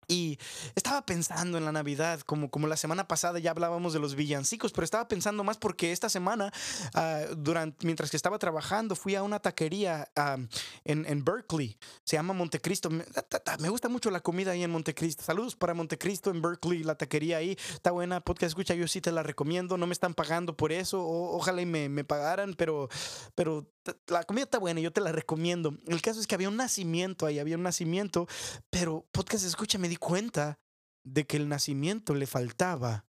Y 0.08 0.38
estaba 0.74 1.04
pensando 1.06 1.58
en 1.58 1.64
la 1.64 1.72
Navidad, 1.72 2.20
como, 2.20 2.50
como 2.50 2.66
la 2.66 2.76
semana 2.76 3.08
pasada 3.08 3.38
ya 3.38 3.50
hablábamos 3.50 3.92
de 3.92 3.98
los 3.98 4.14
villancicos, 4.14 4.72
pero 4.72 4.84
estaba 4.84 5.08
pensando 5.08 5.44
más 5.44 5.58
porque 5.58 5.92
esta 5.92 6.08
semana, 6.08 6.52
uh, 6.94 7.34
durante, 7.36 7.86
mientras 7.86 8.10
que 8.10 8.16
estaba 8.16 8.38
trabajando, 8.38 8.96
fui 8.96 9.14
a 9.14 9.22
una 9.22 9.40
taquería 9.40 10.08
uh, 10.16 10.40
en, 10.84 11.06
en, 11.06 11.24
Berkeley, 11.24 11.76
se 12.04 12.16
llama 12.16 12.34
Montecristo. 12.34 12.90
Me, 12.90 13.04
me, 13.60 13.68
gusta 13.68 13.88
mucho 13.88 14.10
la 14.10 14.20
comida 14.20 14.52
ahí 14.52 14.62
en 14.62 14.70
Montecristo. 14.70 15.22
Saludos 15.22 15.56
para 15.56 15.74
Montecristo 15.74 16.30
en 16.30 16.42
Berkeley, 16.42 16.82
la 16.82 16.96
taquería 16.96 17.38
ahí. 17.38 17.56
Está 17.72 17.90
buena, 17.90 18.20
podcast 18.20 18.50
escucha, 18.50 18.74
yo 18.74 18.88
sí 18.88 19.00
te 19.00 19.12
la 19.12 19.22
recomiendo, 19.22 19.76
no 19.76 19.86
me 19.86 19.92
están 19.92 20.14
pagando 20.14 20.56
por 20.56 20.72
eso, 20.72 21.04
ojalá 21.04 21.62
y 21.62 21.66
me, 21.66 21.88
me 21.88 22.04
pagaran, 22.04 22.54
pero, 22.54 22.88
pero 23.34 23.66
la 24.06 24.24
comida 24.24 24.44
está 24.44 24.58
buena, 24.58 24.80
yo 24.80 24.92
te 24.92 25.00
la 25.00 25.12
recomiendo. 25.12 25.76
El 25.86 26.02
caso 26.02 26.20
es 26.20 26.26
que 26.26 26.34
había 26.34 26.48
un 26.48 26.56
nacimiento 26.56 27.26
ahí, 27.26 27.38
había 27.38 27.56
un 27.56 27.62
nacimiento, 27.62 28.26
pero 28.70 29.06
podcast 29.12 29.44
escucha, 29.44 29.78
me 29.78 29.88
di 29.88 29.96
cuenta 29.96 30.58
de 31.04 31.26
que 31.26 31.36
el 31.36 31.48
nacimiento 31.48 32.14
le 32.14 32.26
faltaba 32.26 33.06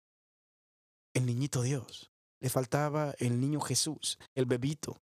el 1.14 1.26
niñito 1.26 1.62
Dios, 1.62 2.12
le 2.40 2.50
faltaba 2.50 3.16
el 3.20 3.40
niño 3.40 3.60
Jesús, 3.60 4.20
el 4.36 4.46
bebito. 4.46 5.02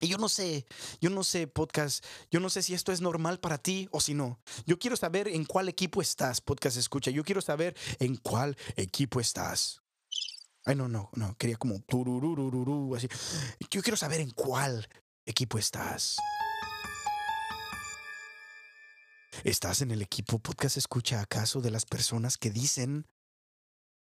Y 0.00 0.08
yo 0.08 0.18
no 0.18 0.28
sé, 0.28 0.66
yo 1.00 1.10
no 1.10 1.22
sé, 1.22 1.46
podcast, 1.46 2.04
yo 2.28 2.40
no 2.40 2.50
sé 2.50 2.62
si 2.62 2.74
esto 2.74 2.90
es 2.90 3.00
normal 3.00 3.38
para 3.38 3.58
ti 3.58 3.88
o 3.92 4.00
si 4.00 4.14
no. 4.14 4.40
Yo 4.66 4.76
quiero 4.76 4.96
saber 4.96 5.28
en 5.28 5.44
cuál 5.44 5.68
equipo 5.68 6.02
estás, 6.02 6.40
podcast 6.40 6.76
escucha. 6.76 7.12
Yo 7.12 7.22
quiero 7.22 7.40
saber 7.40 7.76
en 8.00 8.16
cuál 8.16 8.56
equipo 8.74 9.20
estás. 9.20 9.81
Ay, 10.64 10.76
no, 10.76 10.86
no, 10.86 11.10
no, 11.14 11.36
quería 11.36 11.56
como 11.56 11.80
turururururu, 11.80 12.94
así. 12.94 13.08
Yo 13.70 13.82
quiero 13.82 13.96
saber 13.96 14.20
en 14.20 14.30
cuál 14.30 14.88
equipo 15.26 15.58
estás. 15.58 16.16
¿Estás 19.44 19.80
en 19.80 19.90
el 19.90 20.02
equipo 20.02 20.38
podcast 20.38 20.76
escucha 20.76 21.20
acaso 21.20 21.60
de 21.60 21.72
las 21.72 21.84
personas 21.84 22.38
que 22.38 22.50
dicen 22.50 23.08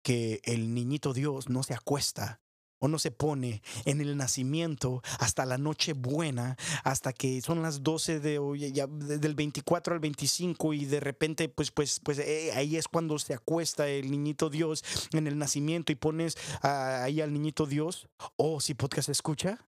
que 0.02 0.40
el 0.44 0.74
niñito 0.74 1.12
Dios 1.12 1.48
no 1.48 1.62
se 1.62 1.74
acuesta 1.74 2.40
o 2.80 2.88
no 2.88 2.98
se 2.98 3.10
pone 3.10 3.62
en 3.84 4.00
el 4.00 4.16
nacimiento 4.16 5.02
hasta 5.18 5.46
la 5.46 5.58
noche 5.58 5.92
buena, 5.92 6.56
hasta 6.82 7.12
que 7.12 7.40
son 7.40 7.62
las 7.62 7.82
12 7.82 8.20
de 8.20 8.38
hoy, 8.38 8.72
del 8.72 9.34
24 9.34 9.94
al 9.94 10.00
25 10.00 10.74
y 10.74 10.86
de 10.86 11.00
repente 11.00 11.48
pues 11.48 11.70
pues 11.70 12.00
pues 12.00 12.18
eh, 12.18 12.52
ahí 12.54 12.76
es 12.76 12.88
cuando 12.88 13.18
se 13.18 13.34
acuesta 13.34 13.88
el 13.88 14.10
niñito 14.10 14.50
Dios 14.50 14.82
en 15.12 15.26
el 15.26 15.38
nacimiento 15.38 15.92
y 15.92 15.94
pones 15.94 16.36
ahí 16.62 17.20
al 17.20 17.32
niñito 17.32 17.66
Dios 17.66 18.08
o 18.36 18.60
si 18.60 18.74
podcast 18.74 19.08
escucha 19.08 19.69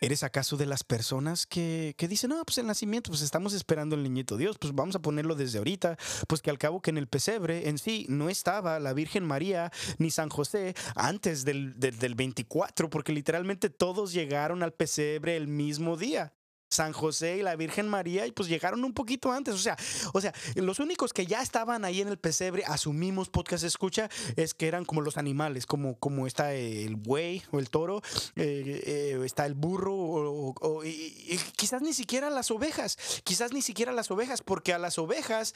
¿Eres 0.00 0.22
acaso 0.22 0.56
de 0.56 0.66
las 0.66 0.84
personas 0.84 1.46
que, 1.46 1.94
que 1.96 2.08
dicen, 2.08 2.30
no, 2.30 2.44
pues 2.44 2.58
el 2.58 2.66
nacimiento, 2.66 3.10
pues 3.10 3.22
estamos 3.22 3.52
esperando 3.52 3.96
el 3.96 4.02
niñito 4.02 4.36
Dios, 4.36 4.56
pues 4.58 4.74
vamos 4.74 4.96
a 4.96 5.00
ponerlo 5.00 5.34
desde 5.34 5.58
ahorita, 5.58 5.96
pues 6.28 6.42
que 6.42 6.50
al 6.50 6.58
cabo 6.58 6.80
que 6.80 6.90
en 6.90 6.98
el 6.98 7.08
pesebre 7.08 7.68
en 7.68 7.78
sí 7.78 8.06
no 8.08 8.28
estaba 8.28 8.78
la 8.80 8.92
Virgen 8.92 9.24
María 9.24 9.70
ni 9.98 10.10
San 10.10 10.28
José 10.28 10.74
antes 10.94 11.44
del, 11.44 11.78
del, 11.78 11.98
del 11.98 12.14
24, 12.14 12.90
porque 12.90 13.12
literalmente 13.12 13.70
todos 13.70 14.12
llegaron 14.12 14.62
al 14.62 14.72
pesebre 14.72 15.36
el 15.36 15.48
mismo 15.48 15.96
día. 15.96 16.32
San 16.70 16.92
José 16.92 17.38
y 17.38 17.42
la 17.42 17.56
Virgen 17.56 17.88
María 17.88 18.26
y 18.26 18.32
pues 18.32 18.48
llegaron 18.48 18.84
un 18.84 18.92
poquito 18.92 19.32
antes. 19.32 19.54
O 19.54 19.58
sea, 19.58 19.76
o 20.12 20.20
sea, 20.20 20.32
los 20.54 20.78
únicos 20.78 21.12
que 21.12 21.26
ya 21.26 21.42
estaban 21.42 21.84
ahí 21.84 22.00
en 22.00 22.08
el 22.08 22.18
pesebre, 22.18 22.64
asumimos 22.66 23.28
podcast 23.28 23.64
escucha, 23.64 24.08
es 24.36 24.54
que 24.54 24.68
eran 24.68 24.84
como 24.84 25.00
los 25.00 25.16
animales, 25.16 25.66
como, 25.66 25.98
como 25.98 26.26
está 26.26 26.54
el 26.54 26.96
buey 26.96 27.42
o 27.50 27.58
el 27.58 27.70
toro, 27.70 28.02
eh, 28.36 28.82
eh, 28.86 29.20
está 29.24 29.46
el 29.46 29.54
burro 29.54 29.94
o, 29.94 30.84
y 30.84 31.38
quizás 31.56 31.82
ni 31.82 31.92
siquiera 31.92 32.30
las 32.30 32.50
ovejas, 32.50 32.98
quizás 33.24 33.52
ni 33.52 33.62
siquiera 33.62 33.92
las 33.92 34.10
ovejas, 34.10 34.42
porque 34.42 34.72
a 34.72 34.78
las 34.78 34.98
ovejas 34.98 35.54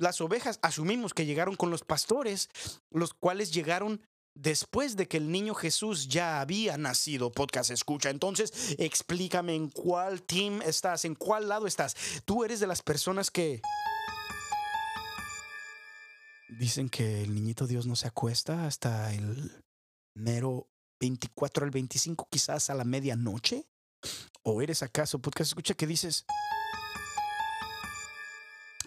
las 0.00 0.20
ovejas 0.22 0.58
asumimos 0.62 1.12
que 1.12 1.26
llegaron 1.26 1.56
con 1.56 1.70
los 1.70 1.84
pastores, 1.84 2.48
los 2.90 3.12
cuales 3.12 3.52
llegaron 3.52 4.00
después 4.34 4.96
de 4.96 5.08
que 5.08 5.16
el 5.16 5.30
niño 5.30 5.54
Jesús 5.54 6.08
ya 6.08 6.40
había 6.40 6.76
nacido, 6.76 7.32
podcast 7.32 7.70
escucha. 7.70 8.10
Entonces, 8.10 8.74
explícame 8.78 9.54
en 9.54 9.68
cuál 9.68 10.22
team 10.22 10.62
estás, 10.62 11.04
en 11.04 11.14
cuál 11.14 11.48
lado 11.48 11.66
estás. 11.66 11.96
Tú 12.24 12.44
eres 12.44 12.60
de 12.60 12.66
las 12.66 12.82
personas 12.82 13.30
que 13.30 13.60
dicen 16.58 16.88
que 16.88 17.22
el 17.22 17.34
niñito 17.34 17.66
Dios 17.66 17.86
no 17.86 17.96
se 17.96 18.08
acuesta 18.08 18.66
hasta 18.66 19.12
el 19.14 19.64
mero 20.14 20.68
24 21.00 21.64
al 21.64 21.70
25, 21.70 22.28
quizás 22.30 22.70
a 22.70 22.74
la 22.74 22.84
medianoche. 22.84 23.66
¿O 24.42 24.62
eres 24.62 24.82
acaso, 24.82 25.18
podcast 25.20 25.50
escucha, 25.50 25.74
que 25.74 25.86
dices... 25.86 26.24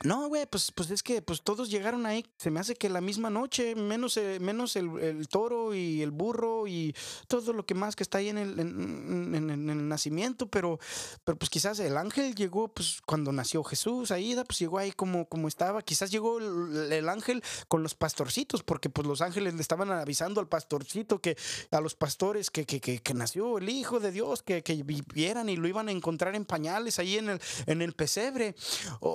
No, 0.04 0.28
güey, 0.28 0.46
pues, 0.46 0.70
pues 0.74 0.92
es 0.92 1.02
que 1.02 1.22
pues 1.22 1.42
todos 1.44 1.72
llegaron 1.72 2.06
ahí, 2.06 2.26
se 2.38 2.52
me 2.52 2.60
hace 2.60 2.76
que 2.76 2.90
la 2.90 3.00
misma 3.00 3.30
noche, 3.30 3.74
menos, 3.74 4.18
eh, 4.18 4.38
menos 4.42 4.76
el, 4.76 5.28
toro 5.30 5.74
y 5.74 6.02
el 6.02 6.12
burro 6.12 6.68
y 6.68 6.94
todo 7.30 7.54
lo 7.54 7.66
que 7.66 7.74
más 7.74 7.96
que 7.96 8.04
está 8.04 8.18
ahí 8.18 8.28
en 8.28 8.38
el, 8.38 8.60
en, 8.60 9.50
el 9.50 9.88
nacimiento, 9.88 10.48
pero, 10.48 10.78
pero 11.24 11.38
pues 11.38 11.50
quizás 11.50 11.80
el 11.80 11.96
ángel 11.96 12.36
llegó 12.36 12.68
pues 12.68 13.00
cuando 13.06 13.32
nació 13.32 13.64
Jesús, 13.64 14.12
ahí 14.12 14.36
pues 14.46 14.60
llegó 14.60 14.78
ahí 14.78 14.92
como, 14.92 15.26
como 15.30 15.48
estaba, 15.48 15.82
quizás 15.82 16.12
llegó 16.12 16.40
el, 16.40 17.08
ángel 17.08 17.42
con 17.70 17.82
los 17.82 17.96
pastorcitos, 17.96 18.62
porque 18.62 18.90
pues 18.90 19.08
los 19.08 19.22
ángeles 19.22 19.54
le 19.54 19.62
estaban 19.62 19.90
avisando 19.90 20.42
al 20.42 20.50
pastorcito 20.50 21.20
que 21.20 21.38
a 21.72 21.80
los 21.80 21.96
pastores 21.96 22.52
que, 22.52 22.66
que, 22.66 22.82
que, 22.82 23.14
nació 23.14 23.58
el 23.58 23.70
Hijo 23.70 24.02
de 24.02 24.12
Dios, 24.12 24.44
que, 24.44 24.64
que 24.64 24.84
vivieran 24.84 25.48
y 25.48 25.56
lo 25.56 25.68
iban 25.68 25.88
a 25.88 25.92
encontrar 25.94 26.36
en 26.36 26.44
pañales 26.44 27.00
ahí 27.00 27.18
en 27.18 27.30
el, 27.30 27.42
en 27.68 27.82
el 27.82 27.94
pesebre, 27.94 28.56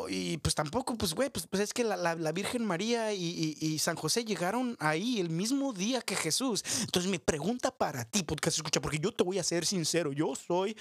y 0.08 0.38
pues 0.38 0.54
tampoco 0.54 0.77
pues, 0.84 1.14
güey, 1.14 1.30
pues, 1.30 1.46
pues, 1.46 1.62
es 1.62 1.72
que 1.72 1.84
la, 1.84 2.32
Virgen 2.32 2.64
María 2.64 3.12
y, 3.12 3.78
San 3.78 3.96
José 3.96 4.24
llegaron 4.24 4.76
ahí 4.80 5.20
el 5.20 5.30
mismo 5.30 5.72
día 5.72 6.00
que 6.02 6.16
Jesús. 6.16 6.64
Entonces, 6.80 7.10
mi 7.10 7.18
pregunta 7.18 7.70
para 7.70 8.04
ti, 8.04 8.22
podcast 8.22 8.58
escucha, 8.58 8.80
porque 8.80 8.98
yo 8.98 9.12
te 9.12 9.24
voy 9.24 9.38
a 9.38 9.42
ser 9.42 9.64
sincero, 9.64 10.12
yo 10.12 10.34
soy 10.34 10.76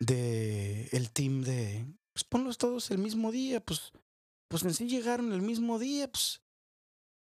de 0.00 0.88
el 0.92 1.10
team 1.10 1.42
de, 1.42 1.86
pues 2.12 2.24
ponlos 2.24 2.58
todos 2.58 2.90
el 2.90 2.98
mismo 2.98 3.30
día, 3.30 3.60
pues, 3.64 3.92
pues 4.48 4.62
en 4.64 4.74
sí 4.74 4.86
llegaron 4.86 5.32
el 5.32 5.42
mismo 5.42 5.78
día, 5.78 6.10
pues 6.10 6.41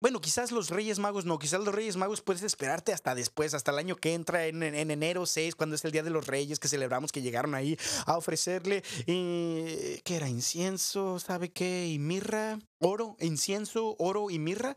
bueno, 0.02 0.20
quizás 0.20 0.50
los 0.50 0.68
Reyes 0.68 0.98
Magos 0.98 1.26
no, 1.26 1.38
quizás 1.38 1.60
los 1.60 1.72
Reyes 1.72 1.96
Magos 1.96 2.22
puedes 2.22 2.42
esperarte 2.42 2.92
hasta 2.92 3.14
después, 3.14 3.54
hasta 3.54 3.70
el 3.70 3.78
año 3.78 3.94
que 3.94 4.14
entra 4.14 4.46
en, 4.46 4.64
enero 4.64 5.26
6, 5.26 5.54
cuando 5.54 5.76
es 5.76 5.84
el 5.84 5.92
Día 5.92 6.02
de 6.02 6.10
los 6.10 6.26
Reyes, 6.26 6.58
que 6.58 6.66
celebramos 6.66 7.12
que 7.12 7.22
llegaron 7.22 7.54
ahí 7.54 7.78
a 8.04 8.16
ofrecerle, 8.16 8.82
eh, 9.06 10.00
¿qué 10.02 10.16
era? 10.16 10.28
Incienso, 10.28 11.20
¿sabe 11.20 11.52
qué? 11.52 11.86
Y 11.86 12.00
mirra, 12.00 12.58
oro, 12.80 13.16
incienso, 13.20 13.94
oro 14.00 14.28
y 14.28 14.40
mirra. 14.40 14.74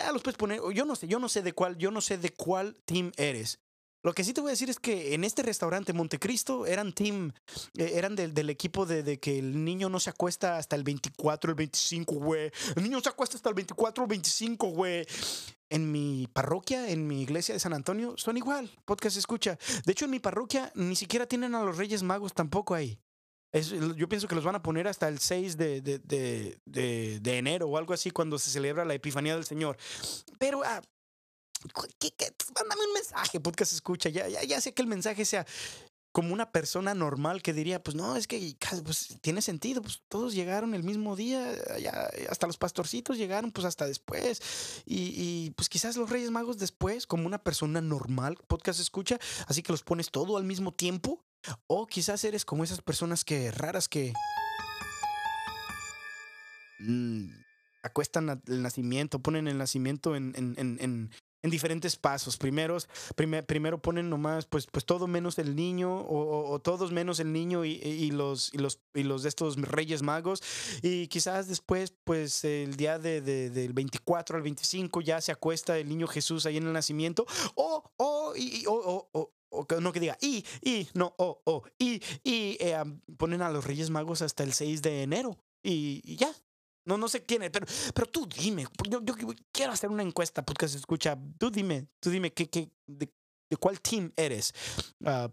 Ah, 0.00 0.12
los 0.12 0.22
puedes 0.22 0.38
poner, 0.38 0.62
yo 0.72 0.86
no 0.86 0.96
sé, 0.96 1.08
yo 1.08 1.18
no 1.18 1.28
sé 1.28 1.42
de 1.42 1.52
cuál, 1.52 1.76
yo 1.76 1.90
no 1.90 2.00
sé 2.00 2.16
de 2.16 2.30
cuál 2.30 2.74
team 2.86 3.12
eres. 3.18 3.60
Lo 4.04 4.12
que 4.12 4.22
sí 4.22 4.34
te 4.34 4.42
voy 4.42 4.50
a 4.50 4.52
decir 4.52 4.68
es 4.68 4.78
que 4.78 5.14
en 5.14 5.24
este 5.24 5.42
restaurante 5.42 5.94
Montecristo 5.94 6.66
eran 6.66 6.92
team, 6.92 7.32
eh, 7.78 7.92
eran 7.94 8.14
del, 8.14 8.50
equipo 8.50 8.84
de, 8.84 9.18
que 9.18 9.38
el 9.38 9.64
niño 9.64 9.88
no 9.88 9.98
se 9.98 10.10
acuesta 10.10 10.58
hasta 10.58 10.76
el 10.76 10.84
24, 10.84 11.50
el 11.50 11.54
25, 11.56 12.14
güey. 12.16 12.50
El 12.76 12.82
niño 12.82 13.00
se 13.00 13.08
acuesta 13.08 13.36
hasta 13.36 13.48
el 13.48 13.54
24, 13.54 14.04
el 14.04 14.08
25, 14.08 14.66
güey. 14.68 15.06
En 15.70 15.90
mi 15.90 16.28
parroquia, 16.30 16.90
en 16.90 17.06
mi 17.06 17.22
iglesia 17.22 17.54
de 17.54 17.60
San 17.60 17.72
Antonio, 17.72 18.14
son 18.18 18.36
igual. 18.36 18.70
Podcast 18.84 19.16
escucha. 19.16 19.58
De 19.86 19.92
hecho, 19.92 20.04
en 20.04 20.10
mi 20.10 20.18
parroquia 20.18 20.70
ni 20.74 20.96
siquiera 20.96 21.24
tienen 21.24 21.54
a 21.54 21.64
los 21.64 21.78
Reyes 21.78 22.02
Magos 22.02 22.34
tampoco 22.34 22.74
ahí. 22.74 23.00
yo 23.96 24.06
pienso 24.06 24.28
que 24.28 24.34
los 24.34 24.44
van 24.44 24.56
a 24.56 24.62
poner 24.62 24.86
hasta 24.86 25.08
el 25.08 25.18
6 25.18 25.56
de, 25.56 25.80
de, 25.80 25.98
de, 26.00 27.20
de, 27.20 27.38
enero 27.38 27.68
o 27.68 27.78
algo 27.78 27.94
así 27.94 28.10
cuando 28.10 28.38
se 28.38 28.50
celebra 28.50 28.84
la 28.84 28.92
Epifanía 28.92 29.34
del 29.34 29.46
Señor. 29.46 29.78
Pero 30.38 30.60
ah, 30.62 30.82
Mándame 32.54 32.86
un 32.86 32.92
mensaje, 32.92 33.40
podcast 33.40 33.72
escucha. 33.72 34.08
Ya, 34.08 34.28
ya, 34.28 34.42
ya 34.44 34.60
sé 34.60 34.74
que 34.74 34.82
el 34.82 34.88
mensaje 34.88 35.24
sea 35.24 35.46
como 36.14 36.32
una 36.32 36.52
persona 36.52 36.94
normal 36.94 37.42
que 37.42 37.52
diría, 37.52 37.82
pues 37.82 37.96
no, 37.96 38.14
es 38.14 38.28
que 38.28 38.56
pues, 38.84 39.18
tiene 39.20 39.42
sentido, 39.42 39.82
pues 39.82 40.00
todos 40.06 40.32
llegaron 40.32 40.72
el 40.72 40.84
mismo 40.84 41.16
día, 41.16 41.52
ya, 41.80 42.08
hasta 42.30 42.46
los 42.46 42.56
pastorcitos 42.56 43.18
llegaron 43.18 43.50
pues 43.50 43.64
hasta 43.64 43.84
después, 43.84 44.40
y, 44.86 45.50
pues 45.56 45.68
quizás 45.68 45.96
los 45.96 46.08
Reyes 46.08 46.30
Magos 46.30 46.56
después, 46.56 47.08
como 47.08 47.26
una 47.26 47.42
persona 47.42 47.80
normal, 47.80 48.38
podcast 48.46 48.78
escucha, 48.78 49.18
así 49.48 49.64
que 49.64 49.72
los 49.72 49.82
pones 49.82 50.12
todo 50.12 50.36
al 50.36 50.44
mismo 50.44 50.72
tiempo, 50.72 51.20
o 51.66 51.88
quizás 51.88 52.22
eres 52.22 52.44
como 52.44 52.62
esas 52.62 52.80
personas 52.80 53.24
que 53.24 53.50
raras 53.50 53.88
que... 53.88 54.12
Mm, 56.78 57.26
acuestan 57.82 58.40
el 58.46 58.62
nacimiento, 58.62 59.18
ponen 59.18 59.46
el 59.46 59.58
nacimiento 59.58 60.16
en, 60.16 60.32
en, 60.36 60.78
en, 60.80 61.10
en 61.44 61.50
diferentes 61.50 61.96
pasos. 61.96 62.38
Primeros, 62.38 62.88
primero 63.14 63.78
ponen 63.78 64.08
nomás, 64.08 64.46
pues, 64.46 64.66
pues 64.66 64.86
todo 64.86 65.06
menos 65.06 65.38
el 65.38 65.54
niño, 65.54 65.94
o, 66.08 66.58
todos 66.60 66.90
menos 66.90 67.20
el 67.20 67.32
niño 67.32 67.66
y, 67.66 68.10
los, 68.10 68.52
y, 68.54 68.58
los, 68.58 68.80
y 68.94 69.02
los 69.02 69.22
de 69.22 69.28
estos 69.28 69.56
reyes 69.56 70.02
magos. 70.02 70.42
Y 70.82 71.06
quizás 71.08 71.46
después, 71.46 71.92
pues 72.02 72.44
el 72.44 72.76
día 72.76 72.98
de, 72.98 73.20
del 73.20 73.74
24 73.74 74.36
al 74.36 74.42
25 74.42 75.02
ya 75.02 75.20
se 75.20 75.32
acuesta 75.32 75.78
el 75.78 75.88
niño 75.88 76.06
Jesús 76.06 76.46
ahí 76.46 76.56
en 76.56 76.66
el 76.66 76.72
nacimiento. 76.72 77.26
O, 77.54 77.92
o, 77.98 78.32
y, 78.34 78.64
o, 78.66 79.08
o, 79.12 79.30
no 79.80 79.92
que 79.92 80.00
diga 80.00 80.16
y, 80.20 80.44
y, 80.62 80.88
no, 80.94 81.14
o, 81.18 81.42
o, 81.44 81.62
y, 81.78 82.02
y 82.24 82.56
eh, 82.58 82.82
ponen 83.18 83.42
a 83.42 83.50
los 83.50 83.64
Reyes 83.64 83.90
Magos 83.90 84.22
hasta 84.22 84.42
el 84.42 84.54
6 84.54 84.80
de 84.80 85.02
enero. 85.02 85.36
y 85.62 86.16
ya, 86.16 86.34
no, 86.86 86.98
no 86.98 87.08
sé 87.08 87.24
quién 87.24 87.42
es, 87.42 87.50
pero, 87.50 87.66
pero 87.94 88.06
tú 88.08 88.26
dime. 88.26 88.66
Yo, 88.88 89.02
yo 89.02 89.14
quiero 89.52 89.72
hacer 89.72 89.90
una 89.90 90.02
encuesta, 90.02 90.44
podcast 90.44 90.74
escucha. 90.74 91.18
Tú 91.38 91.50
dime, 91.50 91.88
tú 92.00 92.10
dime 92.10 92.32
qué, 92.32 92.48
qué, 92.48 92.70
de, 92.86 93.10
cuál 93.58 93.80
team 93.80 94.12
eres. 94.16 94.52
Uh, 95.00 95.28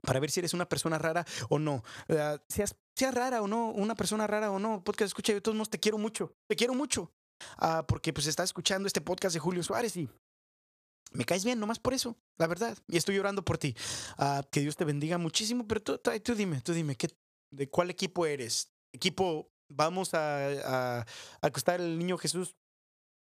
para 0.00 0.18
ver 0.18 0.30
si 0.30 0.40
eres 0.40 0.54
una 0.54 0.68
persona 0.68 0.98
rara 0.98 1.24
o 1.48 1.58
no. 1.58 1.84
Uh, 2.08 2.38
seas, 2.48 2.74
seas 2.96 3.14
rara 3.14 3.42
o 3.42 3.48
no, 3.48 3.70
una 3.70 3.94
persona 3.94 4.26
rara 4.26 4.50
o 4.50 4.58
no, 4.58 4.82
podcast 4.82 5.08
escucha, 5.08 5.32
yo 5.32 5.36
de 5.36 5.40
todos 5.40 5.56
modos 5.56 5.70
te 5.70 5.78
quiero 5.78 5.98
mucho, 5.98 6.34
te 6.48 6.56
quiero 6.56 6.74
mucho. 6.74 7.12
Uh, 7.60 7.84
porque 7.86 8.12
pues 8.12 8.26
estás 8.26 8.50
escuchando 8.50 8.86
este 8.86 9.00
podcast 9.00 9.34
de 9.34 9.40
Julio 9.40 9.62
Suárez 9.62 9.96
y 9.96 10.08
me 11.12 11.24
caes 11.24 11.44
bien, 11.44 11.60
nomás 11.60 11.78
por 11.78 11.94
eso, 11.94 12.16
la 12.38 12.46
verdad. 12.46 12.76
Y 12.88 12.96
estoy 12.96 13.16
llorando 13.16 13.44
por 13.44 13.58
ti. 13.58 13.76
que 14.50 14.60
Dios 14.60 14.76
te 14.76 14.84
bendiga 14.84 15.18
muchísimo, 15.18 15.68
pero 15.68 15.82
tú, 15.82 15.98
tú 15.98 16.34
dime, 16.34 16.60
tú 16.62 16.72
dime, 16.72 16.96
¿qué, 16.96 17.08
¿de 17.52 17.68
cuál 17.68 17.90
equipo 17.90 18.26
eres? 18.26 18.72
¿Equipo 18.94 19.51
vamos 19.74 20.14
a, 20.14 21.04
acostar 21.40 21.80
el 21.80 21.98
niño 21.98 22.18
Jesús 22.18 22.56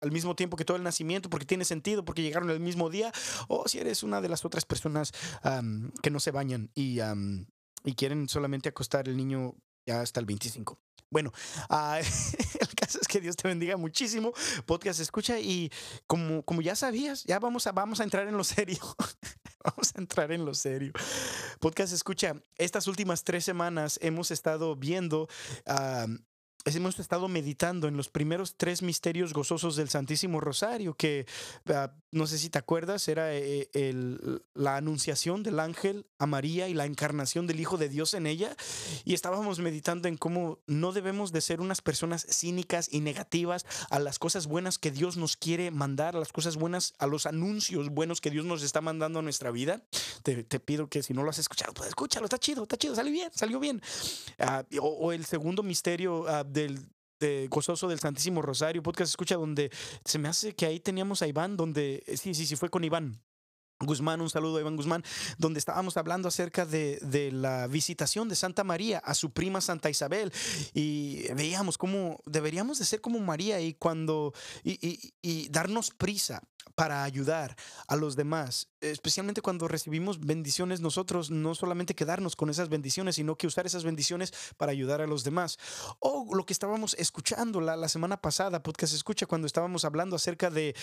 al 0.01 0.11
mismo 0.11 0.35
tiempo 0.35 0.55
que 0.55 0.65
todo 0.65 0.77
el 0.77 0.83
nacimiento, 0.83 1.29
porque 1.29 1.45
tiene 1.45 1.65
sentido, 1.65 2.05
porque 2.05 2.21
llegaron 2.21 2.49
el 2.49 2.59
mismo 2.59 2.89
día, 2.89 3.11
o 3.47 3.67
si 3.67 3.79
eres 3.79 4.03
una 4.03 4.21
de 4.21 4.29
las 4.29 4.45
otras 4.45 4.65
personas 4.65 5.11
que 6.01 6.09
no 6.09 6.19
se 6.19 6.31
bañan 6.31 6.71
y, 6.73 6.99
y 7.83 7.95
quieren 7.95 8.29
solamente 8.29 8.69
acostar 8.69 9.09
el 9.09 9.17
niño 9.17 9.55
ya 9.85 10.01
hasta 10.01 10.19
el 10.19 10.25
25. 10.25 10.79
Bueno, 11.11 11.31
ah, 11.69 11.99
el 12.59 12.75
caso 12.75 12.99
es 13.01 13.07
que 13.07 13.19
Dios 13.19 13.35
te 13.35 13.47
bendiga 13.47 13.77
muchísimo. 13.77 14.31
Podcast 14.65 14.99
escucha 14.99 15.39
y 15.39 15.71
como, 16.05 16.43
como 16.43 16.61
ya 16.61 16.75
sabías, 16.75 17.23
ya 17.23 17.39
vamos 17.39 17.65
a, 17.67 17.71
vamos 17.71 17.99
a 17.99 18.03
entrar 18.03 18.27
en 18.27 18.37
lo 18.37 18.43
serio. 18.45 18.79
vamos 19.63 19.91
a 19.95 19.99
entrar 19.99 20.31
en 20.31 20.45
lo 20.45 20.53
serio. 20.53 20.93
Podcast 21.59 21.93
escucha, 21.93 22.35
estas 22.57 22.87
últimas 22.87 23.23
tres 23.23 23.43
semanas 23.43 23.97
hemos 24.01 24.31
estado 24.31 24.75
viendo 24.75 25.27
hemos 26.65 26.99
estado 26.99 27.27
meditando 27.27 27.87
en 27.87 27.97
los 27.97 28.09
primeros 28.09 28.55
tres 28.55 28.81
misterios 28.81 29.33
gozosos 29.33 29.75
del 29.75 29.89
Santísimo 29.89 30.39
Rosario, 30.39 30.93
que 30.93 31.25
ah, 31.67 31.91
no 32.11 32.27
sé 32.27 32.37
si 32.37 32.49
te 32.49 32.57
acuerdas, 32.57 33.07
era 33.07 33.33
eh, 33.33 33.69
el, 33.73 34.43
la 34.53 34.77
anunciación 34.77 35.43
del 35.43 35.59
ángel 35.59 36.07
a 36.17 36.25
María 36.25 36.67
y 36.67 36.73
la 36.73 36.85
encarnación 36.85 37.45
del 37.47 37.59
Hijo 37.59 37.77
de 37.77 37.89
Dios 37.89 38.13
en 38.13 38.25
ella. 38.25 38.55
Y 39.05 39.13
estábamos 39.13 39.59
meditando 39.59 40.07
en 40.07 40.17
cómo 40.17 40.59
no 40.65 40.91
debemos 40.91 41.31
de 41.31 41.41
ser 41.41 41.61
unas 41.61 41.81
personas 41.81 42.25
cínicas 42.29 42.89
y 42.91 43.01
negativas 43.01 43.65
a 43.89 43.99
las 43.99 44.19
cosas 44.19 44.47
buenas 44.47 44.77
que 44.77 44.91
Dios 44.91 45.17
nos 45.17 45.37
quiere 45.37 45.71
mandar, 45.71 46.15
a 46.15 46.19
las 46.19 46.31
cosas 46.31 46.55
buenas, 46.55 46.93
a 46.97 47.07
los 47.07 47.25
anuncios 47.25 47.89
buenos 47.89 48.21
que 48.21 48.31
Dios 48.31 48.45
nos 48.45 48.63
está 48.63 48.81
mandando 48.81 49.19
a 49.19 49.21
nuestra 49.21 49.51
vida. 49.51 49.83
Te, 50.23 50.43
pido 50.59 50.87
que 50.87 51.03
si 51.03 51.13
no 51.13 51.23
lo 51.23 51.29
has 51.29 51.39
escuchado, 51.39 51.73
pues 51.73 51.89
escúchalo, 51.89 52.25
está 52.25 52.37
chido, 52.37 52.63
está 52.63 52.77
chido, 52.77 52.95
salió 52.95 53.11
bien, 53.11 53.31
salió 53.33 53.59
bien. 53.59 53.81
Ah, 54.39 54.63
o, 54.81 55.11
el 55.11 55.25
segundo 55.25 55.63
misterio 55.63 56.21
uh, 56.21 56.43
del 56.45 56.85
de 57.19 57.47
Gozoso 57.49 57.87
del 57.87 57.99
Santísimo 57.99 58.41
Rosario, 58.41 58.81
podcast 58.81 59.09
escucha, 59.09 59.35
donde 59.35 59.71
se 60.05 60.19
me 60.19 60.29
hace 60.29 60.55
que 60.55 60.65
ahí 60.65 60.79
teníamos 60.79 61.21
a 61.21 61.27
Iván, 61.27 61.57
donde, 61.57 62.03
eh, 62.07 62.17
sí, 62.17 62.33
sí, 62.33 62.45
sí, 62.45 62.55
fue 62.55 62.69
con 62.69 62.83
Iván. 62.83 63.21
Guzmán, 63.81 64.19
un 64.19 64.29
saludo 64.29 64.57
a 64.57 64.59
Iván 64.59 64.75
Guzmán, 64.75 65.05
donde 65.37 65.57
estábamos 65.57 65.95
hablando 65.95 66.27
acerca 66.27 66.65
de, 66.65 66.99
la 67.31 67.67
visitación 67.67 68.27
de 68.27 68.35
Santa 68.35 68.65
María 68.65 68.99
a 68.99 69.13
su 69.13 69.31
prima 69.31 69.61
Santa 69.61 69.89
Isabel 69.89 70.33
y 70.73 71.31
veíamos 71.33 71.77
cómo 71.77 72.21
deberíamos 72.25 72.79
de 72.79 72.85
ser 72.85 72.99
como 72.99 73.19
María 73.19 73.61
y 73.61 73.75
cuando 73.75 74.33
y, 74.63 75.47
darnos 75.49 75.91
prisa 75.91 76.41
para 76.75 77.03
ayudar 77.03 77.55
a 77.87 77.95
los 77.95 78.15
demás, 78.15 78.69
especialmente 78.79 79.41
cuando 79.41 79.67
recibimos 79.67 80.19
bendiciones 80.21 80.79
nosotros, 80.79 81.29
no 81.29 81.53
solamente 81.53 81.93
quedarnos 81.93 82.37
con 82.37 82.49
esas 82.49 82.69
bendiciones, 82.69 83.15
sino 83.15 83.37
que 83.37 83.47
usar 83.47 83.65
esas 83.65 83.83
bendiciones 83.83 84.31
para 84.55 84.71
ayudar 84.71 85.01
a 85.01 85.07
los 85.07 85.25
demás. 85.25 85.57
O 85.99 86.33
lo 86.33 86.45
que 86.45 86.53
estábamos 86.53 86.95
escuchando 86.97 87.59
la, 87.59 87.89
semana 87.89 88.21
pasada, 88.21 88.63
podcast 88.63 88.93
escucha, 88.93 89.25
cuando 89.25 89.45
estábamos 89.45 89.83
hablando 89.83 90.15
acerca 90.15 90.49
de, 90.49 90.73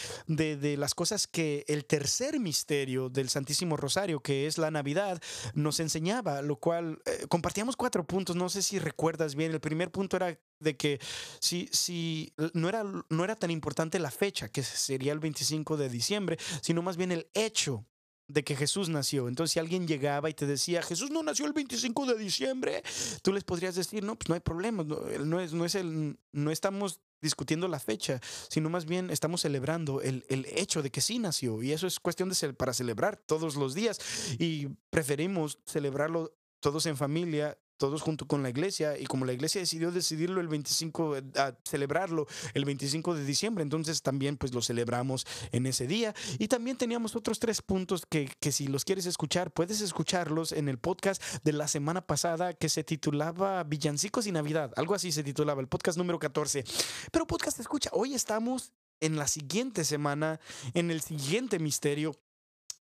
las 0.76 0.94
cosas 0.94 1.26
que 1.26 1.64
el 1.66 1.86
tercer 1.86 2.40
misterio 2.40 2.85
del 2.86 3.28
Santísimo 3.28 3.76
Rosario, 3.76 4.20
que 4.20 4.46
es 4.46 4.58
la 4.58 4.70
Navidad, 4.70 5.20
nos 5.54 5.80
enseñaba, 5.80 6.40
lo 6.40 6.56
cual 6.56 7.02
eh, 7.04 7.26
compartíamos 7.28 7.76
cuatro 7.76 8.06
puntos, 8.06 8.36
no 8.36 8.48
sé 8.48 8.62
si 8.62 8.78
recuerdas 8.78 9.34
bien, 9.34 9.52
el 9.52 9.60
primer 9.60 9.90
punto 9.90 10.16
era 10.16 10.38
de 10.60 10.76
que 10.76 11.00
si, 11.40 11.68
si 11.72 12.32
no, 12.54 12.68
era, 12.68 12.84
no 12.84 13.24
era 13.24 13.36
tan 13.36 13.50
importante 13.50 13.98
la 13.98 14.10
fecha, 14.10 14.48
que 14.48 14.62
sería 14.62 15.12
el 15.12 15.18
25 15.18 15.76
de 15.76 15.88
diciembre, 15.88 16.38
sino 16.62 16.80
más 16.82 16.96
bien 16.96 17.12
el 17.12 17.28
hecho 17.34 17.84
de 18.28 18.44
que 18.44 18.56
Jesús 18.56 18.88
nació. 18.88 19.28
Entonces, 19.28 19.52
si 19.52 19.58
alguien 19.58 19.86
llegaba 19.86 20.28
y 20.28 20.34
te 20.34 20.46
decía, 20.46 20.82
Jesús 20.82 21.10
no 21.10 21.22
nació 21.22 21.46
el 21.46 21.52
25 21.52 22.06
de 22.06 22.18
diciembre, 22.18 22.82
tú 23.22 23.32
les 23.32 23.44
podrías 23.44 23.74
decir, 23.74 24.02
no, 24.02 24.16
pues 24.16 24.28
no 24.28 24.34
hay 24.34 24.40
problema, 24.40 24.84
no, 24.84 25.40
es, 25.40 25.52
no, 25.52 25.64
es 25.64 25.74
el, 25.74 26.18
no 26.32 26.50
estamos 26.50 27.00
discutiendo 27.20 27.68
la 27.68 27.78
fecha, 27.78 28.20
sino 28.48 28.68
más 28.68 28.84
bien 28.84 29.10
estamos 29.10 29.40
celebrando 29.40 30.00
el, 30.00 30.24
el, 30.28 30.46
hecho 30.46 30.82
de 30.82 30.90
que 30.90 31.00
sí 31.00 31.18
nació. 31.18 31.62
Y 31.62 31.72
eso 31.72 31.86
es 31.86 32.00
cuestión 32.00 32.28
de 32.28 32.52
para 32.54 32.74
celebrar 32.74 33.16
todos 33.16 33.56
los 33.56 33.74
días. 33.74 34.00
Y 34.38 34.68
preferimos 34.90 35.58
celebrarlo 35.64 36.34
todos 36.60 36.86
en 36.86 36.96
familia, 36.96 37.58
todos 37.76 38.02
junto 38.02 38.26
con 38.26 38.42
la 38.42 38.50
iglesia, 38.50 38.98
y 38.98 39.06
como 39.06 39.24
la 39.24 39.32
iglesia 39.32 39.60
decidió 39.60 39.90
decidirlo 39.90 40.40
el 40.40 40.48
25, 40.48 41.16
a 41.36 41.54
celebrarlo 41.64 42.26
el 42.54 42.64
25 42.64 43.14
de 43.14 43.24
diciembre, 43.24 43.62
entonces 43.62 44.02
también 44.02 44.36
pues 44.36 44.54
lo 44.54 44.62
celebramos 44.62 45.26
en 45.52 45.66
ese 45.66 45.86
día. 45.86 46.14
Y 46.38 46.48
también 46.48 46.76
teníamos 46.76 47.16
otros 47.16 47.38
tres 47.38 47.62
puntos 47.62 48.06
que, 48.06 48.30
que 48.40 48.52
si 48.52 48.66
los 48.66 48.84
quieres 48.84 49.06
escuchar, 49.06 49.52
puedes 49.52 49.80
escucharlos 49.80 50.52
en 50.52 50.68
el 50.68 50.78
podcast 50.78 51.22
de 51.44 51.52
la 51.52 51.68
semana 51.68 52.06
pasada 52.06 52.54
que 52.54 52.68
se 52.68 52.84
titulaba 52.84 53.62
Villancicos 53.64 54.26
y 54.26 54.32
Navidad, 54.32 54.72
algo 54.76 54.94
así 54.94 55.12
se 55.12 55.22
titulaba, 55.22 55.60
el 55.60 55.68
podcast 55.68 55.98
número 55.98 56.18
14. 56.18 56.64
Pero 57.10 57.26
podcast 57.26 57.60
escucha, 57.60 57.90
hoy 57.92 58.14
estamos 58.14 58.72
en 59.00 59.16
la 59.16 59.28
siguiente 59.28 59.84
semana, 59.84 60.40
en 60.74 60.90
el 60.90 61.00
siguiente 61.00 61.58
misterio 61.58 62.14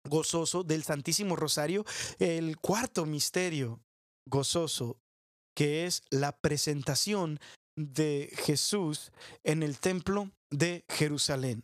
gozoso 0.05 0.63
del 0.63 0.83
Santísimo 0.83 1.35
Rosario, 1.35 1.83
el 2.19 2.57
cuarto 2.57 3.05
misterio 3.05 3.81
gozoso, 4.25 4.97
que 5.55 5.85
es 5.85 6.03
la 6.09 6.37
presentación 6.37 7.39
de 7.77 8.31
Jesús 8.37 9.11
en 9.43 9.63
el 9.63 9.79
templo 9.79 10.31
de 10.49 10.85
Jerusalén. 10.89 11.63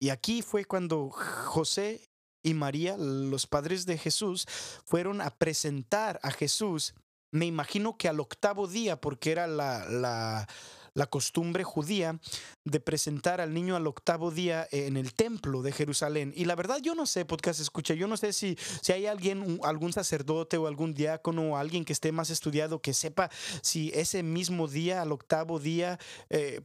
Y 0.00 0.10
aquí 0.10 0.42
fue 0.42 0.64
cuando 0.64 1.10
José 1.10 2.08
y 2.42 2.54
María, 2.54 2.96
los 2.98 3.46
padres 3.46 3.86
de 3.86 3.98
Jesús, 3.98 4.46
fueron 4.84 5.20
a 5.20 5.30
presentar 5.30 6.20
a 6.22 6.30
Jesús, 6.30 6.94
me 7.32 7.46
imagino 7.46 7.96
que 7.96 8.08
al 8.08 8.20
octavo 8.20 8.68
día, 8.68 9.00
porque 9.00 9.32
era 9.32 9.46
la, 9.46 9.88
la 9.88 10.46
la 10.94 11.06
costumbre 11.06 11.64
judía 11.64 12.18
de 12.64 12.80
presentar 12.80 13.40
al 13.40 13.52
niño 13.52 13.76
al 13.76 13.86
octavo 13.86 14.30
día 14.30 14.66
en 14.70 14.96
el 14.96 15.14
templo 15.14 15.62
de 15.62 15.72
Jerusalén. 15.72 16.32
Y 16.36 16.44
la 16.44 16.54
verdad 16.54 16.78
yo 16.80 16.94
no 16.94 17.06
sé, 17.06 17.24
podcast 17.24 17.60
escucha, 17.60 17.94
yo 17.94 18.06
no 18.06 18.16
sé 18.16 18.32
si, 18.32 18.56
si 18.80 18.92
hay 18.92 19.06
alguien, 19.06 19.60
algún 19.62 19.92
sacerdote 19.92 20.56
o 20.56 20.66
algún 20.66 20.94
diácono 20.94 21.52
o 21.52 21.56
alguien 21.56 21.84
que 21.84 21.92
esté 21.92 22.12
más 22.12 22.30
estudiado 22.30 22.80
que 22.80 22.94
sepa 22.94 23.30
si 23.62 23.90
ese 23.94 24.22
mismo 24.22 24.68
día, 24.68 25.02
al 25.02 25.12
octavo 25.12 25.58
día, 25.58 25.98
eh, 26.30 26.62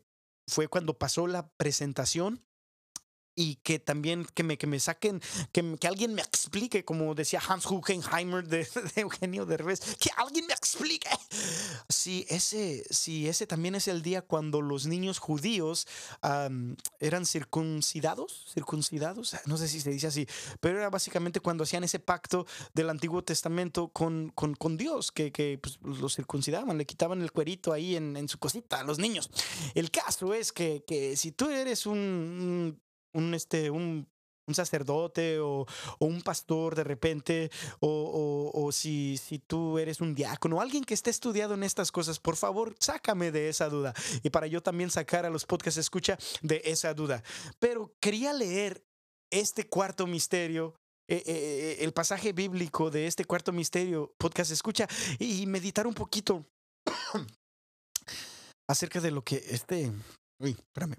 fue 0.48 0.68
cuando 0.68 0.98
pasó 0.98 1.28
la 1.28 1.52
presentación 1.58 2.44
y 3.40 3.56
que 3.64 3.80
también 3.80 4.26
que 4.34 4.44
me, 4.44 4.58
que 4.58 4.68
me 4.68 4.82
saquen, 4.82 5.22
que, 5.54 5.78
que 5.80 5.88
alguien 5.88 6.14
me 6.14 6.22
explique, 6.22 6.84
como 6.84 7.16
decía 7.16 7.40
Hans 7.48 7.66
Huckenheimer 7.66 8.46
de, 8.46 8.68
de 8.96 9.02
Eugenio 9.02 9.46
Derbez, 9.46 9.96
que 9.96 10.10
alguien 10.18 10.46
me 10.46 10.52
explique 10.52 11.08
si 11.88 12.26
ese, 12.28 12.84
si 12.90 13.30
ese 13.30 13.48
también 13.48 13.76
es 13.76 13.88
el 13.88 14.02
día 14.02 14.22
cuando 14.22 14.62
los 14.62 14.88
niños 14.88 15.20
judíos 15.20 15.88
eran 17.00 17.26
circuncidados, 17.26 18.52
circuncidados, 18.54 19.38
no 19.46 19.56
sé 19.56 19.70
si 19.70 19.80
se 19.80 19.92
dice 19.92 20.08
así, 20.08 20.28
pero 20.60 20.78
era 20.78 20.90
básicamente 20.90 21.40
cuando 21.40 21.64
hacían 21.64 21.86
ese 21.86 22.00
pacto 22.00 22.46
del 22.74 22.90
Antiguo 22.90 23.24
Testamento 23.24 23.88
con, 23.88 24.34
con, 24.36 24.54
con 24.54 24.76
Dios, 24.76 25.14
que, 25.14 25.32
que 25.32 25.58
pues, 25.62 25.80
los 25.82 26.14
circuncidaban, 26.14 26.78
le 26.78 26.86
quitaban 26.86 27.22
el 27.22 27.32
cuerito 27.32 27.72
ahí 27.72 27.96
en, 27.96 28.18
en, 28.18 28.28
su 28.28 28.38
cosita 28.38 28.82
a 28.82 28.84
los 28.84 29.00
niños. 29.00 29.30
El 29.76 29.92
caso 29.92 30.34
es 30.34 30.52
que, 30.52 30.84
que 30.86 31.16
si 31.16 31.32
tú 31.32 31.50
eres 31.50 31.86
un, 31.86 32.78
este, 33.14 33.70
un, 33.70 34.08
un 34.48 34.56
sacerdote 34.56 35.40
o, 35.40 35.66
o, 36.00 36.06
un 36.06 36.22
pastor 36.22 36.76
de 36.76 36.84
repente, 36.84 37.52
o, 37.80 38.52
o, 38.54 38.72
si, 38.72 39.18
si 39.18 39.40
tú 39.40 39.78
eres 39.78 40.02
un 40.02 40.16
diácono, 40.16 40.60
alguien 40.60 40.84
que 40.84 40.94
esté 40.94 41.10
estudiado 41.10 41.54
en 41.54 41.64
estas 41.64 41.92
cosas, 41.92 42.20
por 42.20 42.36
favor, 42.36 42.76
sácame 42.80 43.32
de 43.32 43.50
esa 43.50 43.70
duda. 43.70 43.94
Y 44.24 44.30
para 44.30 44.48
yo 44.48 44.62
también 44.62 44.90
sacar 44.90 45.26
a 45.26 45.30
los 45.30 45.46
podcasts 45.46 45.78
escucha 45.78 46.18
de 46.42 46.62
esa 46.66 46.94
duda. 46.94 47.24
Pero 47.60 47.94
quería 48.02 48.34
leer 48.34 48.84
este 49.32 49.68
cuarto 49.68 50.08
misterio 50.08 50.76
eh, 51.12 51.16
eh, 51.16 51.24
eh, 51.26 51.78
el 51.84 51.92
pasaje 51.92 52.34
bíblico 52.34 52.92
de 52.92 53.08
este 53.08 53.26
cuarto 53.26 53.52
misterio, 53.52 54.14
podcast 54.20 54.52
escucha, 54.52 54.88
y 55.18 55.48
meditar 55.48 55.88
un 55.88 55.96
poquito 55.96 56.46
acerca 58.70 59.02
de 59.02 59.10
lo 59.10 59.24
que 59.24 59.44
este... 59.50 59.92
Uy, 60.40 60.52
espérame. 60.52 60.98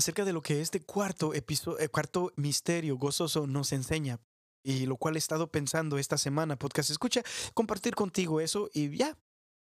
Acerca 0.00 0.24
de 0.24 0.32
lo 0.32 0.40
que 0.42 0.60
este 0.62 0.80
cuarto 0.80 1.34
episodio, 1.34 1.78
eh, 1.78 1.88
cuarto 1.88 2.32
misterio 2.36 2.96
gozoso 2.96 3.46
nos 3.46 3.72
enseña. 3.72 4.18
Y 4.62 4.86
lo 4.86 4.96
cual 4.96 5.16
he 5.16 5.18
estado 5.18 5.50
pensando 5.50 5.98
esta 5.98 6.18
semana, 6.18 6.58
podcast 6.58 6.90
escucha, 6.90 7.22
compartir 7.54 7.94
contigo 7.94 8.40
eso 8.40 8.70
y 8.74 8.94
ya, 8.96 9.16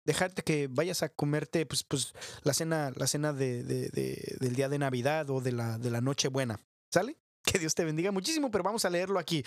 dejarte 0.04 0.42
que 0.42 0.68
vayas 0.70 1.02
a 1.02 1.08
comerte 1.08 1.66
pues, 1.66 1.84
pues 1.84 2.14
la 2.42 2.54
cena, 2.54 2.92
la 2.94 3.06
cena 3.06 3.32
de, 3.32 3.62
de, 3.62 3.88
de, 3.88 4.36
del 4.40 4.54
día 4.54 4.68
de 4.68 4.78
Navidad 4.78 5.28
o 5.30 5.40
de 5.40 5.52
la, 5.52 5.78
de 5.78 5.90
la 5.90 6.00
Nochebuena. 6.00 6.60
¿Sale? 6.92 7.16
Que 7.46 7.60
Dios 7.60 7.76
te 7.76 7.84
bendiga 7.84 8.10
muchísimo, 8.10 8.50
pero 8.50 8.64
vamos 8.64 8.84
a 8.84 8.90
leerlo 8.90 9.20
aquí. 9.20 9.44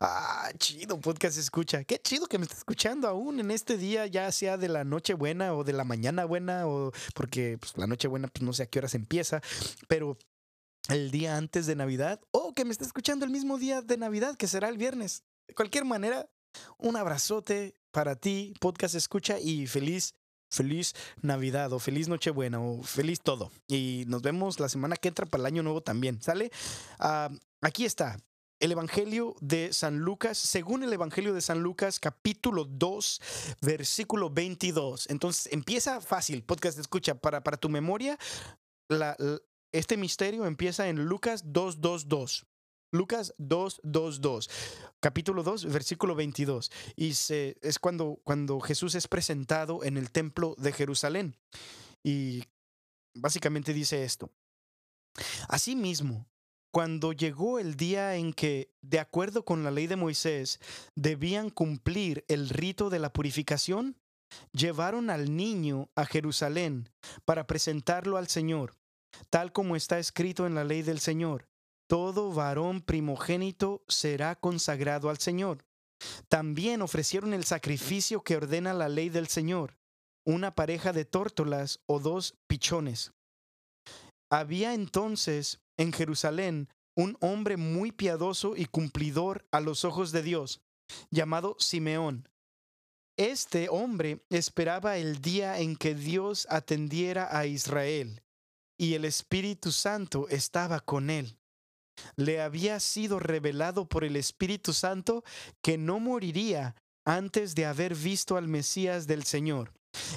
Ah, 0.00 0.50
chido, 0.56 0.98
podcast 0.98 1.36
escucha. 1.36 1.84
Qué 1.84 1.98
chido 1.98 2.26
que 2.26 2.38
me 2.38 2.44
está 2.44 2.56
escuchando 2.56 3.06
aún 3.08 3.40
en 3.40 3.50
este 3.50 3.76
día, 3.76 4.06
ya 4.06 4.32
sea 4.32 4.56
de 4.56 4.68
la 4.68 4.84
noche 4.84 5.12
buena 5.12 5.54
o 5.54 5.62
de 5.62 5.74
la 5.74 5.84
mañana 5.84 6.24
buena, 6.24 6.66
o 6.66 6.92
porque 7.14 7.58
pues, 7.60 7.76
la 7.76 7.86
noche 7.86 8.08
buena, 8.08 8.28
pues 8.28 8.42
no 8.42 8.54
sé 8.54 8.62
a 8.62 8.66
qué 8.66 8.78
horas 8.78 8.94
empieza, 8.94 9.42
pero 9.86 10.16
el 10.88 11.10
día 11.10 11.36
antes 11.36 11.66
de 11.66 11.76
Navidad 11.76 12.20
o 12.30 12.52
que 12.52 12.64
me 12.64 12.72
esté 12.72 12.84
escuchando 12.84 13.24
el 13.24 13.30
mismo 13.30 13.58
día 13.58 13.82
de 13.82 13.96
Navidad, 13.96 14.36
que 14.36 14.48
será 14.48 14.68
el 14.68 14.78
viernes. 14.78 15.24
De 15.46 15.54
cualquier 15.54 15.84
manera, 15.84 16.28
un 16.78 16.96
abrazote 16.96 17.74
para 17.90 18.16
ti, 18.16 18.54
podcast 18.60 18.94
escucha 18.94 19.38
y 19.38 19.66
feliz, 19.66 20.14
feliz 20.50 20.94
Navidad 21.20 21.72
o 21.72 21.78
feliz 21.78 22.08
Nochebuena 22.08 22.60
o 22.60 22.82
feliz 22.82 23.20
todo. 23.20 23.50
Y 23.68 24.04
nos 24.06 24.22
vemos 24.22 24.60
la 24.60 24.68
semana 24.68 24.96
que 24.96 25.08
entra 25.08 25.26
para 25.26 25.42
el 25.42 25.46
año 25.46 25.62
nuevo 25.62 25.82
también, 25.82 26.20
¿sale? 26.22 26.50
Uh, 26.98 27.34
aquí 27.60 27.84
está. 27.84 28.18
el 28.60 28.70
Evangelio 28.72 29.34
de 29.40 29.72
San 29.72 29.98
Lucas, 29.98 30.38
según 30.38 30.84
el 30.84 30.92
Evangelio 30.92 31.34
de 31.34 31.40
San 31.40 31.62
Lucas, 31.62 31.98
capítulo 31.98 32.64
2, 32.64 33.20
versículo 33.60 34.30
22. 34.30 35.10
Entonces 35.10 35.52
empieza 35.52 36.00
fácil, 36.00 36.44
podcast 36.44 36.78
escucha, 36.78 37.16
para, 37.16 37.42
para 37.42 37.56
tu 37.56 37.68
memoria, 37.68 38.16
este 39.72 39.96
misterio 39.96 40.46
empieza 40.46 40.88
en 40.88 41.04
Lucas 41.04 41.44
2.2.2. 41.46 42.44
Lucas 42.94 43.34
2.2.2, 43.38 44.50
capítulo 45.00 45.42
2, 45.42 45.64
versículo 45.72 46.14
22. 46.14 46.70
Y 46.94 47.10
es 47.10 47.78
cuando, 47.80 48.20
cuando 48.22 48.60
Jesús 48.60 48.94
es 48.94 49.08
presentado 49.08 49.82
en 49.82 49.96
el 49.96 50.10
templo 50.10 50.54
de 50.58 50.72
Jerusalén. 50.72 51.34
Y 52.04 52.44
básicamente 53.14 53.72
dice 53.72 54.04
esto. 54.04 54.30
Asimismo, 55.48 56.26
cuando 56.70 57.12
llegó 57.12 57.58
el 57.58 57.76
día 57.76 58.16
en 58.16 58.34
que, 58.34 58.70
de 58.82 58.98
acuerdo 58.98 59.44
con 59.44 59.64
la 59.64 59.70
ley 59.70 59.86
de 59.86 59.96
Moisés, 59.96 60.60
debían 60.94 61.48
cumplir 61.48 62.24
el 62.28 62.50
rito 62.50 62.90
de 62.90 62.98
la 62.98 63.12
purificación, 63.12 63.96
llevaron 64.52 65.10
al 65.10 65.34
niño 65.36 65.90
a 65.94 66.04
Jerusalén 66.04 66.90
para 67.24 67.46
presentarlo 67.46 68.16
al 68.16 68.28
Señor, 68.28 68.74
tal 69.30 69.52
como 69.52 69.76
está 69.76 69.98
escrito 69.98 70.46
en 70.46 70.54
la 70.54 70.64
ley 70.64 70.82
del 70.82 71.00
Señor. 71.00 71.48
Todo 71.88 72.32
varón 72.32 72.80
primogénito 72.80 73.84
será 73.88 74.36
consagrado 74.36 75.10
al 75.10 75.18
Señor. 75.18 75.64
También 76.28 76.82
ofrecieron 76.82 77.34
el 77.34 77.44
sacrificio 77.44 78.22
que 78.22 78.36
ordena 78.36 78.72
la 78.72 78.88
ley 78.88 79.08
del 79.08 79.28
Señor, 79.28 79.76
una 80.24 80.54
pareja 80.54 80.92
de 80.92 81.04
tórtolas 81.04 81.80
o 81.86 82.00
dos 82.00 82.36
pichones. 82.46 83.12
Había 84.30 84.74
entonces 84.74 85.60
en 85.76 85.92
Jerusalén 85.92 86.68
un 86.96 87.16
hombre 87.20 87.56
muy 87.56 87.92
piadoso 87.92 88.56
y 88.56 88.66
cumplidor 88.66 89.46
a 89.50 89.60
los 89.60 89.84
ojos 89.84 90.12
de 90.12 90.22
Dios, 90.22 90.60
llamado 91.10 91.56
Simeón. 91.58 92.28
Este 93.18 93.68
hombre 93.68 94.24
esperaba 94.30 94.96
el 94.96 95.20
día 95.20 95.58
en 95.58 95.76
que 95.76 95.94
Dios 95.94 96.46
atendiera 96.50 97.36
a 97.36 97.46
Israel, 97.46 98.22
y 98.82 98.94
el 98.94 99.04
Espíritu 99.04 99.70
Santo 99.70 100.26
estaba 100.28 100.80
con 100.80 101.08
él. 101.08 101.38
Le 102.16 102.40
había 102.40 102.80
sido 102.80 103.20
revelado 103.20 103.88
por 103.88 104.02
el 104.02 104.16
Espíritu 104.16 104.72
Santo 104.72 105.22
que 105.62 105.78
no 105.78 106.00
moriría 106.00 106.74
antes 107.04 107.54
de 107.54 107.64
haber 107.64 107.94
visto 107.94 108.36
al 108.36 108.48
Mesías 108.48 109.06
del 109.06 109.22
Señor. 109.22 109.72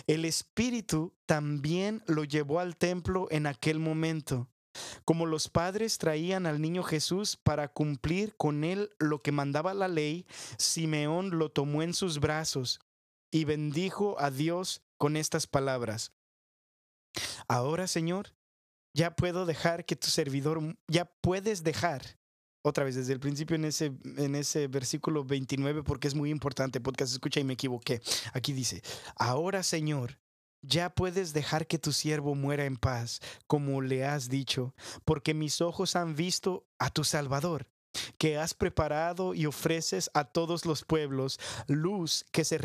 El 0.07 0.25
Espíritu 0.25 1.13
también 1.27 2.01
lo 2.07 2.23
llevó 2.23 2.59
al 2.59 2.75
templo 2.75 3.27
en 3.29 3.45
aquel 3.45 3.77
momento. 3.77 4.49
Como 5.03 5.27
los 5.27 5.47
padres 5.47 5.99
traían 5.99 6.47
al 6.47 6.59
niño 6.59 6.81
Jesús 6.81 7.37
para 7.37 7.67
cumplir 7.67 8.35
con 8.35 8.63
él 8.63 8.89
lo 8.97 9.21
que 9.21 9.31
mandaba 9.31 9.75
la 9.75 9.87
ley, 9.87 10.25
Simeón 10.57 11.37
lo 11.37 11.51
tomó 11.51 11.83
en 11.83 11.93
sus 11.93 12.19
brazos 12.19 12.79
y 13.29 13.45
bendijo 13.45 14.19
a 14.19 14.31
Dios 14.31 14.81
con 14.97 15.17
estas 15.17 15.45
palabras. 15.45 16.13
Ahora, 17.47 17.85
Señor, 17.85 18.34
ya 18.95 19.13
puedo 19.13 19.45
dejar 19.45 19.85
que 19.85 19.97
tu 19.97 20.07
servidor, 20.07 20.61
ya 20.87 21.05
puedes 21.05 21.63
dejar, 21.63 22.17
otra 22.63 22.85
vez 22.85 22.95
desde 22.95 23.11
el 23.11 23.19
principio 23.19 23.57
en 23.57 23.65
ese, 23.65 23.91
en 24.17 24.35
ese 24.35 24.67
versículo 24.67 25.25
29, 25.25 25.83
porque 25.83 26.07
es 26.07 26.15
muy 26.15 26.31
importante, 26.31 26.79
podcast 26.79 27.11
escucha 27.11 27.41
y 27.41 27.43
me 27.43 27.53
equivoqué. 27.53 28.01
Aquí 28.33 28.53
dice, 28.53 28.81
ahora, 29.17 29.63
Señor, 29.63 30.17
ya 30.61 30.89
puedes 30.89 31.33
dejar 31.33 31.67
que 31.67 31.77
tu 31.77 31.91
siervo 31.91 32.35
muera 32.35 32.63
en 32.63 32.77
paz, 32.77 33.19
como 33.47 33.81
le 33.81 34.05
has 34.05 34.29
dicho, 34.29 34.73
porque 35.03 35.33
mis 35.33 35.59
ojos 35.59 35.97
han 35.97 36.15
visto 36.15 36.65
a 36.79 36.89
tu 36.89 37.03
Salvador, 37.03 37.67
que 38.17 38.37
has 38.37 38.53
preparado 38.53 39.33
y 39.33 39.45
ofreces 39.45 40.09
a 40.13 40.23
todos 40.23 40.65
los 40.65 40.85
pueblos, 40.85 41.37
luz 41.67 42.25
que 42.31 42.45
se 42.45 42.57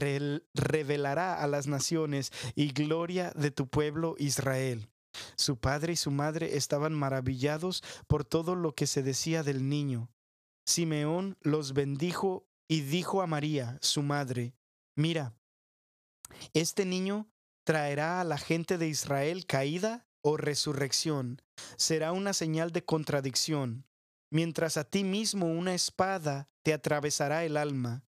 revelará 0.55 1.43
a 1.43 1.49
las 1.49 1.67
naciones 1.67 2.33
y 2.55 2.69
gloria 2.69 3.33
de 3.35 3.51
tu 3.51 3.67
pueblo 3.69 4.15
Israel. 4.19 4.89
Su 5.37 5.59
padre 5.59 5.95
y 5.95 5.97
su 5.97 6.11
madre 6.11 6.57
estaban 6.57 6.95
maravillados 6.95 7.83
por 8.07 8.25
todo 8.25 8.55
lo 8.55 8.75
que 8.75 8.87
se 8.87 9.03
decía 9.03 9.43
del 9.43 9.69
niño. 9.69 10.11
Simeón 10.67 11.37
los 11.41 11.73
bendijo 11.73 12.47
y 12.69 12.83
dijo 12.83 13.23
a 13.23 13.27
María, 13.27 13.79
su 13.81 14.03
madre, 14.03 14.55
Mira, 14.97 15.35
este 16.53 16.85
niño 16.85 17.31
traerá 17.65 18.21
a 18.21 18.25
la 18.25 18.39
gente 18.39 18.79
de 18.79 18.89
Israel 18.89 19.47
caída 19.47 20.07
o 20.23 20.37
resurrección. 20.37 21.43
Será 21.77 22.13
una 22.13 22.33
señal 22.33 22.73
de 22.73 22.85
contradicción, 22.85 23.87
mientras 24.31 24.77
a 24.77 24.85
ti 24.85 25.05
mismo 25.05 25.47
una 25.47 25.75
espada 25.75 26.49
te 26.63 26.73
atravesará 26.73 27.45
el 27.45 27.57
alma. 27.57 28.05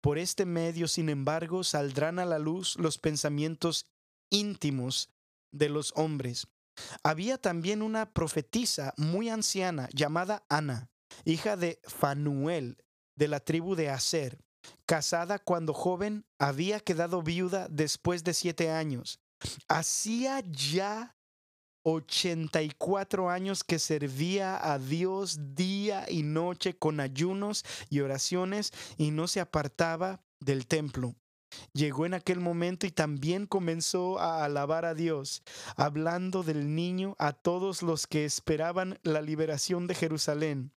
Por 0.00 0.18
este 0.18 0.44
medio, 0.44 0.88
sin 0.88 1.08
embargo, 1.08 1.62
saldrán 1.62 2.18
a 2.18 2.24
la 2.24 2.38
luz 2.38 2.76
los 2.76 2.98
pensamientos 2.98 3.86
íntimos 4.30 5.10
de 5.52 5.68
los 5.68 5.92
hombres. 5.96 6.48
Había 7.02 7.38
también 7.38 7.82
una 7.82 8.12
profetisa 8.12 8.94
muy 8.96 9.28
anciana 9.28 9.88
llamada 9.92 10.44
Ana, 10.48 10.90
hija 11.24 11.56
de 11.56 11.80
Fanuel, 11.84 12.82
de 13.14 13.28
la 13.28 13.40
tribu 13.40 13.74
de 13.74 13.90
Aser, 13.90 14.38
casada 14.86 15.38
cuando 15.38 15.74
joven, 15.74 16.24
había 16.38 16.80
quedado 16.80 17.22
viuda 17.22 17.68
después 17.70 18.24
de 18.24 18.34
siete 18.34 18.70
años. 18.70 19.20
Hacía 19.68 20.40
ya 20.40 21.16
84 21.84 23.28
años 23.28 23.64
que 23.64 23.78
servía 23.78 24.72
a 24.72 24.78
Dios 24.78 25.54
día 25.54 26.06
y 26.08 26.22
noche 26.22 26.74
con 26.78 27.00
ayunos 27.00 27.64
y 27.90 28.00
oraciones 28.00 28.72
y 28.96 29.10
no 29.10 29.26
se 29.26 29.40
apartaba 29.40 30.24
del 30.40 30.66
templo. 30.66 31.16
Llegó 31.72 32.06
en 32.06 32.14
aquel 32.14 32.40
momento 32.40 32.86
y 32.86 32.90
también 32.90 33.46
comenzó 33.46 34.18
a 34.18 34.44
alabar 34.44 34.84
a 34.84 34.94
Dios, 34.94 35.42
hablando 35.76 36.42
del 36.42 36.74
niño 36.74 37.16
a 37.18 37.32
todos 37.32 37.82
los 37.82 38.06
que 38.06 38.24
esperaban 38.24 38.98
la 39.02 39.20
liberación 39.20 39.86
de 39.86 39.94
Jerusalén. 39.94 40.72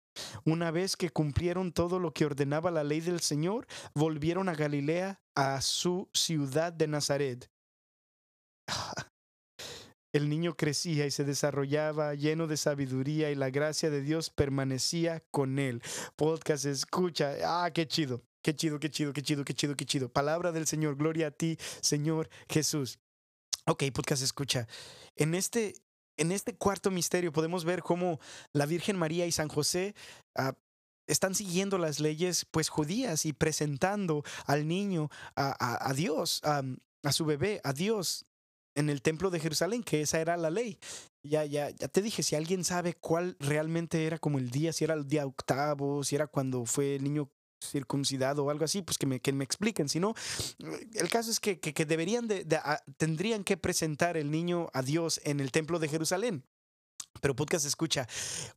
Una 0.46 0.72
vez 0.72 0.96
que 0.96 1.10
cumplieron 1.10 1.74
todo 1.74 2.00
lo 2.00 2.14
que 2.14 2.26
ordenaba 2.26 2.72
la 2.72 2.84
ley 2.84 3.02
del 3.02 3.20
Señor, 3.20 3.68
volvieron 3.94 4.50
a 4.50 4.56
Galilea, 4.56 5.22
a 5.36 5.60
su 5.62 6.10
ciudad 6.14 6.72
de 6.72 6.88
Nazaret. 6.88 7.50
El 10.14 10.30
niño 10.30 10.56
crecía 10.56 11.06
y 11.06 11.12
se 11.12 11.26
desarrollaba 11.26 12.16
lleno 12.16 12.48
de 12.48 12.56
sabiduría 12.56 13.32
y 13.32 13.36
la 13.36 13.50
gracia 13.50 13.90
de 13.90 14.02
Dios 14.02 14.30
permanecía 14.30 15.22
con 15.30 15.60
él. 15.60 15.82
Podcast 16.16 16.64
escucha. 16.64 17.36
Ah, 17.44 17.70
qué 17.74 17.86
chido. 17.86 18.24
Qué 18.46 18.56
chido, 18.56 18.80
qué 18.80 18.92
chido, 18.92 19.12
qué 19.12 19.24
chido, 19.24 19.44
qué 19.44 19.56
chido, 19.56 19.76
qué 19.76 19.86
chido. 19.88 20.08
Palabra 20.08 20.52
del 20.52 20.68
Señor. 20.68 20.98
Gloria 20.98 21.30
a 21.30 21.32
ti, 21.32 21.58
Señor 21.82 22.30
Jesús. 22.48 23.00
Ok, 23.66 23.86
podcast 23.92 24.22
escucha. 24.22 24.68
En 25.16 25.34
este 25.34 25.74
en 26.16 26.32
este 26.32 26.56
cuarto 26.56 26.92
misterio 26.92 27.32
podemos 27.32 27.66
ver 27.66 27.82
cómo 27.82 28.20
la 28.54 28.68
Virgen 28.68 28.98
María 28.98 29.26
y 29.26 29.32
San 29.32 29.48
José 29.48 29.96
ah, 30.36 30.54
están 31.08 31.34
siguiendo 31.34 31.80
las 31.80 32.00
leyes 32.00 32.46
pues 32.52 32.70
judías 32.70 33.26
y 33.26 33.34
presentando 33.34 34.24
al 34.46 34.68
niño 34.68 35.10
a, 35.36 35.92
Dios, 35.96 36.40
a 36.44 37.12
su 37.12 37.26
bebé, 37.26 37.62
a 37.64 37.74
Dios 37.74 38.28
en 38.76 38.92
el 38.92 39.02
templo 39.02 39.32
de 39.32 39.40
Jerusalén, 39.40 39.82
que 39.82 40.02
esa 40.02 40.20
era 40.20 40.38
la 40.38 40.52
ley. 40.52 40.78
Ya, 41.24 41.46
ya, 41.46 41.72
ya 41.72 41.88
te 41.88 42.04
dije, 42.04 42.22
si 42.22 42.36
alguien 42.36 42.64
sabe 42.64 42.94
cuál 42.94 43.38
realmente 43.40 44.06
era 44.06 44.20
como 44.20 44.38
el 44.38 44.52
día, 44.52 44.72
si 44.72 44.84
era 44.84 44.94
el 44.94 45.08
día 45.08 45.26
octavo, 45.26 46.04
si 46.04 46.16
era 46.16 46.28
cuando 46.28 46.66
fue 46.66 46.98
el 46.98 47.04
niño 47.04 47.32
circuncidado 47.70 48.46
o 48.46 48.50
algo 48.50 48.66
así, 48.66 48.82
pues 48.82 48.98
que 48.98 49.06
me, 49.06 49.20
que 49.20 49.34
me 49.34 49.44
expliquen. 49.44 49.90
Si 49.90 50.00
no, 50.00 50.14
el 50.94 51.10
caso 51.10 51.32
es 51.32 51.40
que, 51.40 51.60
que, 51.60 51.86
deberían 51.86 52.28
de, 52.28 52.46
ah, 52.64 52.82
tendrían 52.98 53.44
que 53.44 53.58
presentar 53.58 54.18
el 54.18 54.32
niño 54.32 54.68
a 54.74 54.82
Dios 54.82 55.22
en 55.24 55.40
el 55.40 55.52
templo 55.52 55.80
de 55.80 55.88
Jerusalén. 55.88 56.44
Pero 57.26 57.36
podcast 57.36 57.66
escucha, 57.66 58.08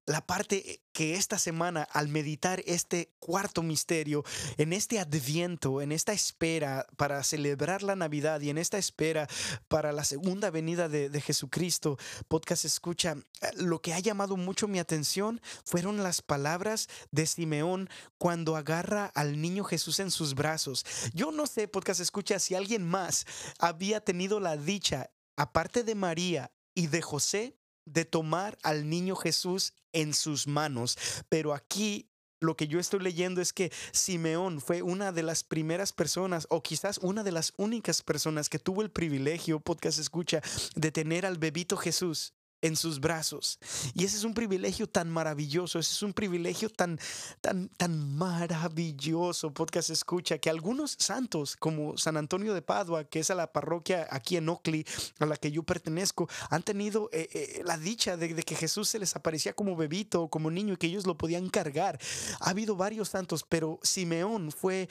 la 0.04 0.26
parte 0.26 0.82
que 0.92 1.14
esta 1.14 1.38
semana 1.38 1.84
al 1.84 2.08
meditar 2.08 2.62
este 2.66 3.14
cuarto 3.18 3.62
misterio, 3.62 4.24
en 4.58 4.74
este 4.74 4.98
adviento, 4.98 5.80
en 5.80 5.90
esta 5.90 6.12
espera 6.12 6.86
para 6.98 7.22
celebrar 7.22 7.82
la 7.82 7.96
Navidad 7.96 8.42
y 8.42 8.50
en 8.50 8.58
esta 8.58 8.76
espera 8.76 9.26
para 9.68 9.90
la 9.92 10.04
segunda 10.04 10.50
venida 10.50 10.90
de, 10.90 11.18
Jesucristo, 11.22 11.96
podcast 12.28 12.66
escucha, 12.66 13.16
lo 13.56 13.80
que 13.80 13.94
ha 13.94 14.00
llamado 14.00 14.36
mucho 14.36 14.68
mi 14.68 14.78
atención 14.78 15.40
fueron 15.64 16.02
las 16.02 16.20
palabras 16.20 16.90
de 17.10 17.24
Simeón 17.24 17.88
cuando 18.18 18.54
agarra 18.54 19.06
al 19.14 19.40
niño 19.40 19.64
Jesús 19.64 19.98
en 19.98 20.10
sus 20.10 20.34
brazos. 20.34 20.84
Yo 21.14 21.32
no 21.32 21.46
sé, 21.46 21.68
podcast 21.68 22.00
escucha, 22.00 22.38
si 22.38 22.54
alguien 22.54 22.86
más 22.86 23.24
había 23.58 24.02
tenido 24.02 24.40
la 24.40 24.58
dicha, 24.58 25.08
aparte 25.38 25.84
de 25.84 25.94
María 25.94 26.52
y 26.74 26.88
de 26.88 27.00
José, 27.00 27.57
de 27.92 28.04
tomar 28.04 28.58
al 28.62 28.88
niño 28.88 29.16
Jesús 29.16 29.72
en 29.92 30.14
sus 30.14 30.46
manos. 30.46 30.96
Pero 31.28 31.54
aquí 31.54 32.08
lo 32.40 32.56
que 32.56 32.68
yo 32.68 32.78
estoy 32.78 33.00
leyendo 33.00 33.40
es 33.40 33.52
que 33.52 33.72
Simeón 33.92 34.60
fue 34.60 34.82
una 34.82 35.12
de 35.12 35.22
las 35.22 35.42
primeras 35.42 35.92
personas, 35.92 36.46
o 36.50 36.62
quizás 36.62 36.98
una 36.98 37.24
de 37.24 37.32
las 37.32 37.52
únicas 37.56 38.02
personas 38.02 38.48
que 38.48 38.58
tuvo 38.58 38.82
el 38.82 38.90
privilegio, 38.90 39.60
podcast 39.60 39.98
escucha, 39.98 40.40
de 40.76 40.92
tener 40.92 41.26
al 41.26 41.38
bebito 41.38 41.76
Jesús 41.76 42.34
en 42.62 42.76
sus 42.76 43.00
brazos. 43.00 43.58
Y 43.94 44.04
ese 44.04 44.16
es 44.16 44.24
un 44.24 44.34
privilegio 44.34 44.88
tan 44.88 45.10
maravilloso, 45.10 45.78
ese 45.78 45.92
es 45.92 46.02
un 46.02 46.12
privilegio 46.12 46.70
tan, 46.70 46.98
tan, 47.40 47.68
tan 47.70 48.16
maravilloso, 48.16 49.52
podcast 49.52 49.90
escucha, 49.90 50.38
que 50.38 50.50
algunos 50.50 50.96
santos, 50.98 51.56
como 51.56 51.96
San 51.96 52.16
Antonio 52.16 52.54
de 52.54 52.62
Padua, 52.62 53.04
que 53.04 53.20
es 53.20 53.30
a 53.30 53.34
la 53.34 53.52
parroquia 53.52 54.06
aquí 54.10 54.36
en 54.36 54.48
Oakley, 54.48 54.84
a 55.18 55.26
la 55.26 55.36
que 55.36 55.50
yo 55.50 55.62
pertenezco, 55.62 56.28
han 56.50 56.62
tenido 56.62 57.08
eh, 57.12 57.28
eh, 57.32 57.62
la 57.64 57.78
dicha 57.78 58.16
de, 58.16 58.34
de, 58.34 58.42
que 58.42 58.54
Jesús 58.54 58.88
se 58.88 58.98
les 58.98 59.14
aparecía 59.16 59.52
como 59.52 59.76
bebito 59.76 60.22
o 60.22 60.30
como 60.30 60.50
niño 60.50 60.74
y 60.74 60.76
que 60.76 60.86
ellos 60.88 61.06
lo 61.06 61.16
podían 61.16 61.48
cargar. 61.48 61.98
Ha 62.40 62.50
habido 62.50 62.76
varios 62.76 63.10
santos, 63.10 63.44
pero 63.48 63.78
Simeón 63.82 64.50
fue 64.52 64.88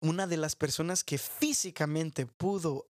una 0.00 0.26
de 0.26 0.36
las 0.36 0.54
personas 0.54 1.02
que 1.02 1.18
físicamente 1.18 2.26
pudo 2.26 2.86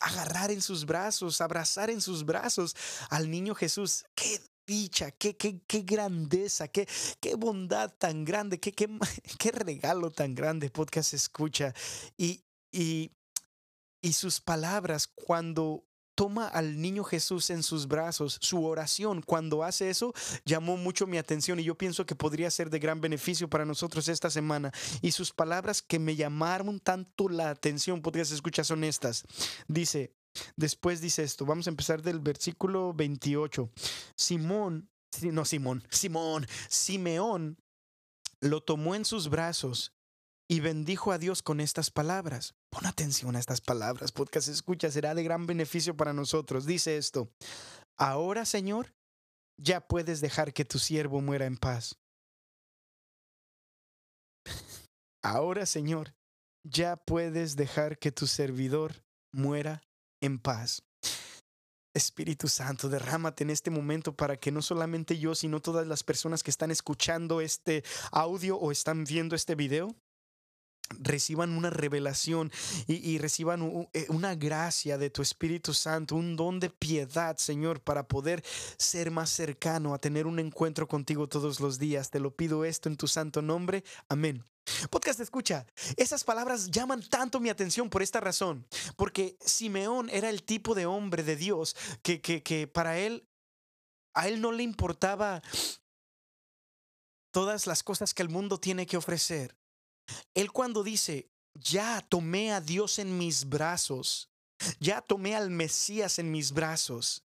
agarrar 0.00 0.50
en 0.50 0.62
sus 0.62 0.86
brazos, 0.86 1.40
abrazar 1.40 1.90
en 1.90 2.00
sus 2.00 2.24
brazos 2.24 2.76
al 3.10 3.30
niño 3.30 3.54
Jesús. 3.54 4.04
¡Qué 4.14 4.40
dicha! 4.66 5.10
¡Qué, 5.10 5.36
qué, 5.36 5.60
qué 5.66 5.80
grandeza! 5.80 6.68
Qué, 6.68 6.88
¡Qué 7.20 7.34
bondad 7.34 7.92
tan 7.98 8.24
grande! 8.24 8.60
Qué, 8.60 8.72
qué, 8.72 8.88
qué 9.38 9.52
regalo 9.52 10.10
tan 10.10 10.34
grande! 10.34 10.70
Podcast 10.70 11.14
escucha. 11.14 11.74
Y, 12.16 12.44
y, 12.70 13.10
y 14.02 14.12
sus 14.12 14.40
palabras 14.40 15.06
cuando 15.06 15.87
toma 16.18 16.48
al 16.48 16.80
niño 16.80 17.04
Jesús 17.04 17.48
en 17.50 17.62
sus 17.62 17.86
brazos, 17.86 18.38
su 18.40 18.64
oración 18.64 19.22
cuando 19.22 19.62
hace 19.62 19.88
eso 19.88 20.12
llamó 20.44 20.76
mucho 20.76 21.06
mi 21.06 21.16
atención 21.16 21.60
y 21.60 21.62
yo 21.62 21.76
pienso 21.76 22.06
que 22.06 22.16
podría 22.16 22.50
ser 22.50 22.70
de 22.70 22.80
gran 22.80 23.00
beneficio 23.00 23.48
para 23.48 23.64
nosotros 23.64 24.08
esta 24.08 24.28
semana. 24.28 24.72
Y 25.00 25.12
sus 25.12 25.32
palabras 25.32 25.80
que 25.80 26.00
me 26.00 26.16
llamaron 26.16 26.80
tanto 26.80 27.28
la 27.28 27.50
atención, 27.50 28.02
podrías 28.02 28.32
escuchar, 28.32 28.64
son 28.64 28.82
estas. 28.82 29.22
Dice, 29.68 30.12
después 30.56 31.00
dice 31.00 31.22
esto, 31.22 31.46
vamos 31.46 31.68
a 31.68 31.70
empezar 31.70 32.02
del 32.02 32.18
versículo 32.18 32.92
28. 32.94 33.70
Simón, 34.16 34.90
no 35.22 35.44
Simón, 35.44 35.84
Simón, 35.88 36.48
Simeón 36.68 37.62
lo 38.40 38.60
tomó 38.60 38.96
en 38.96 39.04
sus 39.04 39.28
brazos 39.28 39.92
y 40.50 40.60
bendijo 40.60 41.12
a 41.12 41.18
Dios 41.18 41.42
con 41.42 41.60
estas 41.60 41.90
palabras. 41.90 42.54
Pon 42.70 42.86
atención 42.86 43.36
a 43.36 43.38
estas 43.38 43.60
palabras, 43.60 44.12
podcast 44.12 44.48
escucha, 44.48 44.90
será 44.90 45.14
de 45.14 45.22
gran 45.22 45.46
beneficio 45.46 45.96
para 45.96 46.14
nosotros. 46.14 46.64
Dice 46.64 46.96
esto, 46.96 47.30
ahora 47.98 48.46
Señor, 48.46 48.94
ya 49.58 49.80
puedes 49.80 50.20
dejar 50.20 50.54
que 50.54 50.64
tu 50.64 50.78
siervo 50.78 51.20
muera 51.20 51.44
en 51.46 51.58
paz. 51.58 51.96
Ahora 55.22 55.66
Señor, 55.66 56.14
ya 56.64 56.96
puedes 56.96 57.56
dejar 57.56 57.98
que 57.98 58.12
tu 58.12 58.26
servidor 58.26 59.04
muera 59.32 59.82
en 60.22 60.38
paz. 60.38 60.82
Espíritu 61.94 62.48
Santo, 62.48 62.88
derrámate 62.88 63.42
en 63.42 63.50
este 63.50 63.70
momento 63.70 64.14
para 64.14 64.36
que 64.36 64.52
no 64.52 64.62
solamente 64.62 65.18
yo, 65.18 65.34
sino 65.34 65.60
todas 65.60 65.86
las 65.86 66.04
personas 66.04 66.42
que 66.42 66.50
están 66.50 66.70
escuchando 66.70 67.40
este 67.40 67.82
audio 68.12 68.56
o 68.56 68.70
están 68.70 69.04
viendo 69.04 69.34
este 69.34 69.54
video 69.54 69.96
reciban 70.98 71.50
una 71.50 71.70
revelación 71.70 72.50
y, 72.86 73.18
reciban 73.18 73.88
eh, 73.92 74.06
una 74.08 74.34
gracia 74.34 74.98
de 74.98 75.10
tu 75.10 75.22
Espíritu 75.22 75.74
Santo, 75.74 76.16
un 76.16 76.36
don 76.36 76.60
de 76.60 76.70
piedad, 76.70 77.36
Señor, 77.36 77.80
para 77.80 78.06
poder 78.06 78.42
ser 78.76 79.10
más 79.10 79.30
cercano 79.30 79.94
a 79.94 79.98
tener 79.98 80.26
un 80.26 80.38
encuentro 80.38 80.88
contigo 80.88 81.28
todos 81.28 81.60
los 81.60 81.78
días. 81.78 82.10
Te 82.10 82.20
lo 82.20 82.34
pido 82.34 82.64
esto 82.64 82.88
en 82.88 82.96
tu 82.96 83.08
santo 83.08 83.42
nombre. 83.42 83.84
Amén. 84.08 84.44
Podcast 84.90 85.20
escucha, 85.20 85.66
esas 85.96 86.24
palabras 86.24 86.70
llaman 86.70 87.02
tanto 87.02 87.40
mi 87.40 87.48
atención 87.48 87.88
por 87.88 88.02
esta 88.02 88.20
razón, 88.20 88.66
porque 88.96 89.36
Simeón 89.40 90.10
era 90.10 90.28
el 90.28 90.42
tipo 90.42 90.74
de 90.74 90.86
hombre 90.86 91.22
de 91.22 91.36
Dios 91.36 91.74
que, 92.02 92.20
que, 92.20 92.42
que 92.42 92.66
para 92.66 92.98
él, 92.98 93.26
a 94.14 94.28
él 94.28 94.40
no 94.40 94.52
le 94.52 94.62
importaba 94.62 95.42
todas 97.30 97.66
las 97.66 97.82
cosas 97.82 98.14
que 98.14 98.22
el 98.22 98.28
mundo 98.28 98.58
tiene 98.58 98.86
que 98.86 98.96
ofrecer. 98.96 99.56
Él 100.34 100.52
cuando 100.52 100.82
dice, 100.82 101.30
ya 101.54 102.00
tomé 102.08 102.52
a 102.52 102.60
Dios 102.60 102.98
en 102.98 103.18
mis 103.18 103.48
brazos, 103.48 104.30
ya 104.80 105.00
tomé 105.00 105.34
al 105.34 105.50
Mesías 105.50 106.18
en 106.18 106.30
mis 106.30 106.52
brazos, 106.52 107.24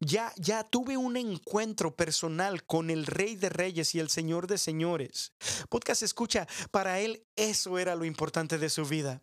ya, 0.00 0.32
ya 0.36 0.64
tuve 0.64 0.96
un 0.96 1.16
encuentro 1.16 1.94
personal 1.94 2.64
con 2.64 2.90
el 2.90 3.06
Rey 3.06 3.36
de 3.36 3.48
Reyes 3.48 3.94
y 3.94 4.00
el 4.00 4.10
Señor 4.10 4.46
de 4.46 4.58
Señores. 4.58 5.32
Podcast 5.68 6.02
escucha, 6.02 6.46
para 6.70 7.00
él 7.00 7.26
eso 7.36 7.78
era 7.78 7.94
lo 7.96 8.04
importante 8.04 8.58
de 8.58 8.70
su 8.70 8.84
vida. 8.84 9.22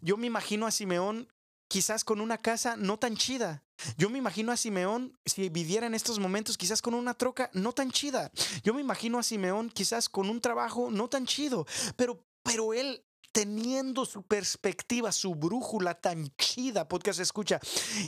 Yo 0.00 0.16
me 0.16 0.26
imagino 0.26 0.66
a 0.66 0.70
Simeón 0.70 1.28
quizás 1.68 2.04
con 2.04 2.20
una 2.20 2.38
casa 2.38 2.76
no 2.76 2.98
tan 2.98 3.16
chida. 3.16 3.64
Yo 3.96 4.10
me 4.10 4.18
imagino 4.18 4.52
a 4.52 4.56
Simeón, 4.56 5.18
si 5.24 5.48
viviera 5.48 5.86
en 5.86 5.94
estos 5.94 6.18
momentos, 6.18 6.58
quizás 6.58 6.82
con 6.82 6.94
una 6.94 7.14
troca 7.14 7.50
no 7.52 7.72
tan 7.72 7.90
chida. 7.90 8.30
Yo 8.62 8.74
me 8.74 8.80
imagino 8.80 9.18
a 9.18 9.22
Simeón 9.22 9.70
quizás 9.70 10.08
con 10.08 10.28
un 10.28 10.40
trabajo 10.40 10.90
no 10.90 11.08
tan 11.08 11.26
chido, 11.26 11.66
pero 11.96 12.24
pero 12.42 12.74
él 12.74 13.04
teniendo 13.32 14.04
su 14.04 14.22
perspectiva, 14.22 15.10
su 15.10 15.34
brújula 15.34 15.94
tan 15.94 16.28
chida, 16.36 16.86
podcast 16.86 17.18
escucha, 17.18 17.58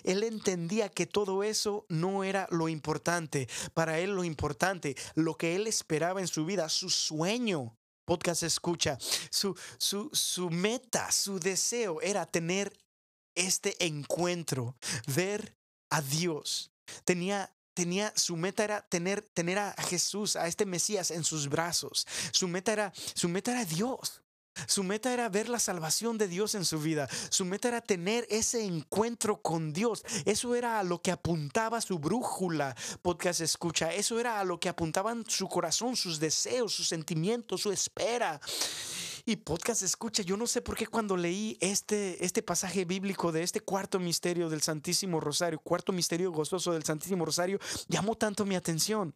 él 0.04 0.22
entendía 0.22 0.90
que 0.90 1.06
todo 1.06 1.42
eso 1.42 1.86
no 1.88 2.24
era 2.24 2.46
lo 2.50 2.68
importante. 2.68 3.48
Para 3.72 3.98
él 3.98 4.10
lo 4.10 4.22
importante, 4.22 4.96
lo 5.14 5.36
que 5.36 5.56
él 5.56 5.66
esperaba 5.66 6.20
en 6.20 6.28
su 6.28 6.44
vida, 6.44 6.68
su 6.68 6.90
sueño, 6.90 7.74
podcast 8.04 8.42
escucha, 8.42 8.98
su, 9.30 9.56
su, 9.78 10.10
su 10.12 10.50
meta, 10.50 11.10
su 11.10 11.40
deseo 11.40 12.02
era 12.02 12.26
tener 12.26 12.76
este 13.34 13.82
encuentro, 13.84 14.76
ver 15.06 15.56
a 15.90 16.02
Dios. 16.02 16.70
Tenía 17.04 17.50
tenía 17.72 18.12
su 18.14 18.36
meta 18.36 18.62
era 18.62 18.82
tener 18.82 19.22
tener 19.22 19.58
a 19.58 19.74
Jesús, 19.88 20.36
a 20.36 20.46
este 20.46 20.64
Mesías 20.64 21.10
en 21.10 21.24
sus 21.24 21.48
brazos. 21.48 22.06
Su 22.30 22.46
meta 22.46 22.72
era 22.72 22.92
su 23.14 23.28
meta 23.28 23.52
era 23.52 23.64
Dios. 23.64 24.22
Su 24.66 24.82
meta 24.82 25.12
era 25.12 25.28
ver 25.28 25.48
la 25.48 25.58
salvación 25.58 26.18
de 26.18 26.28
Dios 26.28 26.54
en 26.54 26.64
su 26.64 26.78
vida. 26.78 27.08
Su 27.30 27.44
meta 27.44 27.68
era 27.68 27.80
tener 27.80 28.26
ese 28.30 28.64
encuentro 28.64 29.40
con 29.40 29.72
Dios. 29.72 30.04
Eso 30.24 30.54
era 30.54 30.78
a 30.78 30.84
lo 30.84 31.02
que 31.02 31.10
apuntaba 31.10 31.80
su 31.80 31.98
brújula, 31.98 32.76
podcast 33.02 33.40
escucha. 33.40 33.92
Eso 33.92 34.18
era 34.20 34.40
a 34.40 34.44
lo 34.44 34.58
que 34.60 34.68
apuntaban 34.68 35.24
su 35.26 35.48
corazón, 35.48 35.96
sus 35.96 36.20
deseos, 36.20 36.72
sus 36.72 36.88
sentimientos, 36.88 37.62
su 37.62 37.72
espera. 37.72 38.40
Y 39.26 39.36
podcast 39.36 39.82
escucha, 39.82 40.22
yo 40.22 40.36
no 40.36 40.46
sé 40.46 40.60
por 40.60 40.76
qué 40.76 40.86
cuando 40.86 41.16
leí 41.16 41.56
este, 41.60 42.22
este 42.22 42.42
pasaje 42.42 42.84
bíblico 42.84 43.32
de 43.32 43.42
este 43.42 43.60
cuarto 43.60 43.98
misterio 43.98 44.50
del 44.50 44.60
Santísimo 44.60 45.18
Rosario, 45.18 45.58
cuarto 45.60 45.92
misterio 45.92 46.30
gozoso 46.30 46.72
del 46.72 46.84
Santísimo 46.84 47.24
Rosario, 47.24 47.58
llamó 47.88 48.16
tanto 48.16 48.44
mi 48.44 48.54
atención 48.54 49.14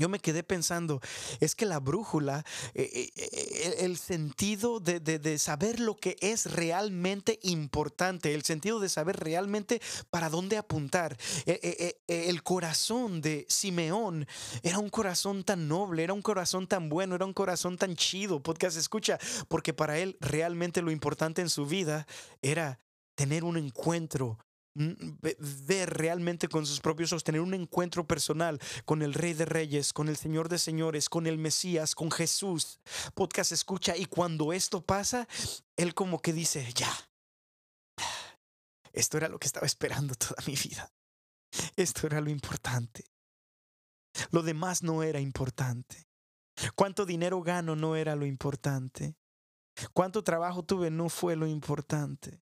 yo 0.00 0.08
me 0.08 0.18
quedé 0.18 0.42
pensando, 0.42 1.00
es 1.40 1.54
que 1.54 1.66
la 1.66 1.78
brújula, 1.78 2.42
eh, 2.74 2.90
eh, 2.90 3.10
eh, 3.14 3.76
el 3.80 3.98
sentido 3.98 4.80
de, 4.80 5.38
saber 5.38 5.78
lo 5.78 5.94
que 5.94 6.16
es 6.22 6.46
realmente 6.50 7.38
importante, 7.42 8.32
el 8.32 8.42
sentido 8.42 8.80
de 8.80 8.88
saber 8.88 9.20
realmente 9.20 9.82
para 10.08 10.30
dónde 10.30 10.56
apuntar. 10.56 11.18
el 11.44 12.42
corazón 12.42 13.20
de 13.20 13.44
Simeón 13.50 14.26
era 14.62 14.78
un 14.78 14.88
corazón 14.88 15.44
tan 15.44 15.68
noble, 15.68 16.02
era 16.02 16.14
un 16.14 16.22
corazón 16.22 16.66
tan 16.66 16.88
bueno, 16.88 17.14
era 17.14 17.26
un 17.26 17.34
corazón 17.34 17.76
tan 17.76 17.94
chido, 17.94 18.42
podcast 18.42 18.78
escucha, 18.78 19.18
porque 19.48 19.74
para 19.74 19.98
él 19.98 20.16
realmente 20.20 20.80
lo 20.80 20.90
importante 20.90 21.42
en 21.42 21.50
su 21.50 21.66
vida 21.66 22.06
era 22.40 22.80
tener 23.14 23.44
un 23.44 23.58
encuentro 23.58 24.38
ver 24.74 25.90
realmente 25.90 26.48
con 26.48 26.64
sus 26.64 26.80
propios 26.80 27.12
ojos, 27.12 27.24
tener 27.24 27.40
un 27.40 27.54
encuentro 27.54 28.06
personal 28.06 28.60
con 28.84 29.02
el 29.02 29.14
Rey 29.14 29.34
de 29.34 29.44
Reyes, 29.44 29.92
con 29.92 30.08
el 30.08 30.16
Señor 30.16 30.48
de 30.48 30.58
Señores, 30.58 31.08
con 31.08 31.26
el 31.26 31.38
Mesías, 31.38 31.94
con 31.94 32.10
Jesús. 32.10 32.78
Podcast 33.14 33.52
escucha 33.52 33.96
y 33.96 34.06
cuando 34.06 34.52
esto 34.52 34.82
pasa, 34.82 35.26
él 35.76 35.94
como 35.94 36.20
que 36.22 36.32
dice, 36.32 36.72
ya, 36.74 36.92
esto 38.92 39.16
era 39.16 39.28
lo 39.28 39.38
que 39.38 39.46
estaba 39.46 39.66
esperando 39.66 40.14
toda 40.14 40.42
mi 40.46 40.54
vida. 40.54 40.92
Esto 41.76 42.06
era 42.06 42.20
lo 42.20 42.30
importante. 42.30 43.04
Lo 44.30 44.42
demás 44.42 44.82
no 44.82 45.02
era 45.02 45.20
importante. 45.20 46.06
Cuánto 46.74 47.06
dinero 47.06 47.42
gano 47.42 47.74
no 47.74 47.96
era 47.96 48.14
lo 48.14 48.26
importante. 48.26 49.16
Cuánto 49.94 50.22
trabajo 50.22 50.64
tuve 50.64 50.90
no 50.90 51.08
fue 51.08 51.36
lo 51.36 51.46
importante 51.46 52.40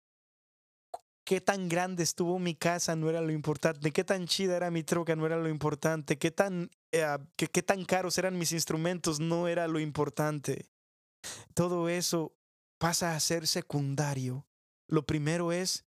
qué 1.23 1.41
tan 1.41 1.69
grande 1.69 2.03
estuvo 2.03 2.39
mi 2.39 2.55
casa 2.55 2.95
no 2.95 3.09
era 3.09 3.21
lo 3.21 3.31
importante, 3.31 3.91
qué 3.91 4.03
tan 4.03 4.27
chida 4.27 4.57
era 4.57 4.71
mi 4.71 4.83
troca 4.83 5.15
no 5.15 5.25
era 5.25 5.37
lo 5.37 5.49
importante, 5.49 6.17
qué 6.17 6.31
tan, 6.31 6.71
eh, 6.91 7.05
qué, 7.35 7.47
qué 7.47 7.63
tan 7.63 7.85
caros 7.85 8.17
eran 8.17 8.37
mis 8.37 8.51
instrumentos 8.51 9.19
no 9.19 9.47
era 9.47 9.67
lo 9.67 9.79
importante. 9.79 10.69
Todo 11.53 11.89
eso 11.89 12.35
pasa 12.79 13.15
a 13.15 13.19
ser 13.19 13.45
secundario. 13.47 14.47
Lo 14.87 15.05
primero 15.05 15.51
es 15.51 15.85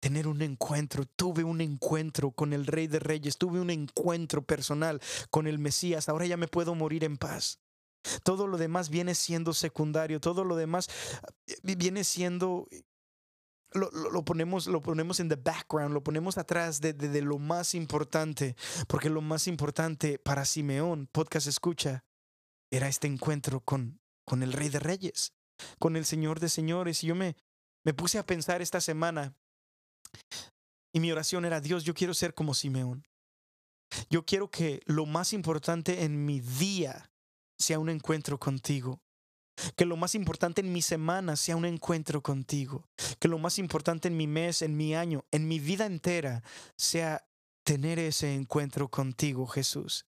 tener 0.00 0.26
un 0.26 0.42
encuentro. 0.42 1.04
Tuve 1.04 1.44
un 1.44 1.60
encuentro 1.60 2.32
con 2.32 2.52
el 2.52 2.66
Rey 2.66 2.88
de 2.88 2.98
Reyes, 2.98 3.38
tuve 3.38 3.60
un 3.60 3.70
encuentro 3.70 4.42
personal 4.42 5.00
con 5.30 5.46
el 5.46 5.58
Mesías. 5.58 6.08
Ahora 6.08 6.26
ya 6.26 6.36
me 6.36 6.48
puedo 6.48 6.74
morir 6.74 7.04
en 7.04 7.16
paz. 7.16 7.60
Todo 8.24 8.46
lo 8.46 8.56
demás 8.56 8.88
viene 8.88 9.14
siendo 9.14 9.52
secundario, 9.52 10.20
todo 10.20 10.42
lo 10.42 10.56
demás 10.56 10.88
eh, 11.46 11.76
viene 11.76 12.02
siendo 12.02 12.66
lo, 13.72 14.24
ponemos, 14.24 14.66
lo 14.66 14.82
ponemos 14.82 15.20
en 15.20 15.28
the 15.28 15.36
background, 15.36 15.94
lo 15.94 16.02
ponemos 16.02 16.38
atrás 16.38 16.80
de, 16.80 16.92
de, 16.92 17.22
lo 17.22 17.38
más 17.38 17.74
importante, 17.74 18.56
porque 18.88 19.10
lo 19.10 19.20
más 19.20 19.46
importante 19.46 20.18
para 20.18 20.44
Simeón, 20.44 21.08
podcast 21.12 21.46
escucha, 21.46 22.04
era 22.70 22.88
este 22.88 23.06
encuentro 23.06 23.60
con, 23.60 24.00
con 24.24 24.42
el 24.42 24.52
Rey 24.52 24.68
de 24.68 24.78
Reyes, 24.78 25.32
con 25.78 25.96
el 25.96 26.04
Señor 26.04 26.40
de 26.40 26.48
Señores. 26.48 27.02
Y 27.04 27.08
yo 27.08 27.14
me, 27.14 27.36
me 27.84 27.94
puse 27.94 28.18
a 28.18 28.26
pensar 28.26 28.62
esta 28.62 28.80
semana 28.80 29.34
y 30.92 31.00
mi 31.00 31.12
oración 31.12 31.44
era, 31.44 31.60
Dios, 31.60 31.84
yo 31.84 31.94
quiero 31.94 32.14
ser 32.14 32.34
como 32.34 32.54
Simeón. 32.54 33.06
Yo 34.08 34.24
quiero 34.24 34.50
que 34.50 34.82
lo 34.86 35.06
más 35.06 35.32
importante 35.32 36.04
en 36.04 36.24
mi 36.24 36.40
día 36.40 37.10
sea 37.58 37.78
un 37.78 37.88
encuentro 37.88 38.38
contigo. 38.38 39.02
Que 39.76 39.84
lo 39.84 39.96
más 39.96 40.14
importante 40.14 40.60
en 40.60 40.72
mi 40.72 40.82
semana 40.82 41.36
sea 41.36 41.56
un 41.56 41.64
encuentro 41.64 42.22
contigo. 42.22 42.88
Que 43.18 43.28
lo 43.28 43.38
más 43.38 43.58
importante 43.58 44.08
en 44.08 44.16
mi 44.16 44.26
mes, 44.26 44.62
en 44.62 44.76
mi 44.76 44.94
año, 44.94 45.24
en 45.30 45.48
mi 45.48 45.58
vida 45.58 45.86
entera 45.86 46.42
sea 46.76 47.26
tener 47.64 47.98
ese 47.98 48.34
encuentro 48.34 48.88
contigo, 48.88 49.46
Jesús. 49.46 50.06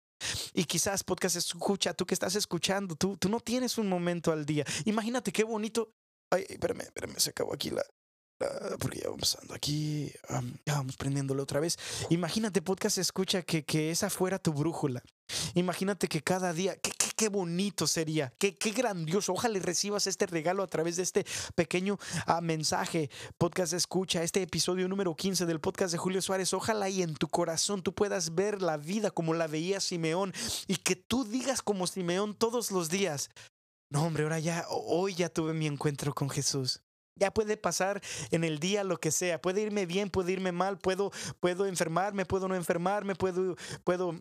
Y 0.54 0.64
quizás 0.64 1.04
podcast 1.04 1.36
escucha, 1.36 1.94
tú 1.94 2.06
que 2.06 2.14
estás 2.14 2.34
escuchando, 2.36 2.94
tú, 2.94 3.16
tú 3.16 3.28
no 3.28 3.40
tienes 3.40 3.78
un 3.78 3.88
momento 3.88 4.32
al 4.32 4.46
día. 4.46 4.64
Imagínate 4.84 5.32
qué 5.32 5.44
bonito. 5.44 5.92
Ay, 6.30 6.46
espérame, 6.48 6.82
espérame, 6.82 7.18
se 7.18 7.30
acabó 7.30 7.52
aquí 7.52 7.70
la, 7.70 7.82
porque 8.78 9.00
ya 9.00 9.08
vamos 9.08 9.20
pasando 9.20 9.54
aquí, 9.54 10.12
ya 10.66 10.74
vamos 10.74 10.96
prendiéndolo 10.96 11.42
otra 11.42 11.60
vez. 11.60 11.78
Imagínate, 12.10 12.62
podcast 12.62 12.98
escucha 12.98 13.42
que, 13.42 13.64
que 13.64 13.90
esa 13.90 14.10
fuera 14.10 14.38
tu 14.38 14.52
brújula. 14.52 15.02
Imagínate 15.54 16.08
que 16.08 16.22
cada 16.22 16.52
día, 16.52 16.76
qué, 16.76 16.92
qué, 17.16 17.28
bonito 17.28 17.86
sería, 17.86 18.32
qué, 18.38 18.56
qué, 18.56 18.70
grandioso. 18.70 19.32
Ojalá 19.32 19.58
recibas 19.60 20.06
este 20.06 20.26
regalo 20.26 20.62
a 20.62 20.66
través 20.66 20.96
de 20.96 21.02
este 21.02 21.24
pequeño 21.54 21.98
ah, 22.26 22.40
mensaje. 22.40 23.10
Podcast 23.38 23.72
escucha, 23.72 24.22
este 24.22 24.42
episodio 24.42 24.88
número 24.88 25.14
15 25.14 25.46
del 25.46 25.60
podcast 25.60 25.92
de 25.92 25.98
Julio 25.98 26.20
Suárez. 26.20 26.52
Ojalá 26.52 26.88
y 26.88 27.02
en 27.02 27.14
tu 27.14 27.28
corazón 27.28 27.82
tú 27.82 27.94
puedas 27.94 28.34
ver 28.34 28.60
la 28.62 28.76
vida 28.76 29.10
como 29.10 29.34
la 29.34 29.46
veía 29.46 29.80
Simeón 29.80 30.32
y 30.66 30.76
que 30.76 30.96
tú 30.96 31.24
digas 31.24 31.62
como 31.62 31.86
Simeón 31.86 32.34
todos 32.34 32.70
los 32.70 32.88
días. 32.88 33.30
No, 33.90 34.04
hombre, 34.04 34.22
ahora 34.22 34.38
ya, 34.38 34.66
hoy 34.70 35.14
ya 35.14 35.28
tuve 35.28 35.52
mi 35.52 35.66
encuentro 35.66 36.14
con 36.14 36.30
Jesús. 36.30 36.81
Ya 37.16 37.32
puede 37.32 37.56
pasar 37.56 38.00
en 38.30 38.44
el 38.44 38.58
día 38.58 38.84
lo 38.84 38.98
que 38.98 39.10
sea. 39.10 39.40
Puede 39.40 39.62
irme 39.62 39.86
bien, 39.86 40.10
puede 40.10 40.32
irme 40.32 40.52
mal, 40.52 40.78
puedo, 40.78 41.12
puedo 41.40 41.66
enfermarme, 41.66 42.24
puedo 42.24 42.48
no 42.48 42.54
enfermarme, 42.54 43.14
puedo, 43.14 43.56
puedo, 43.84 44.20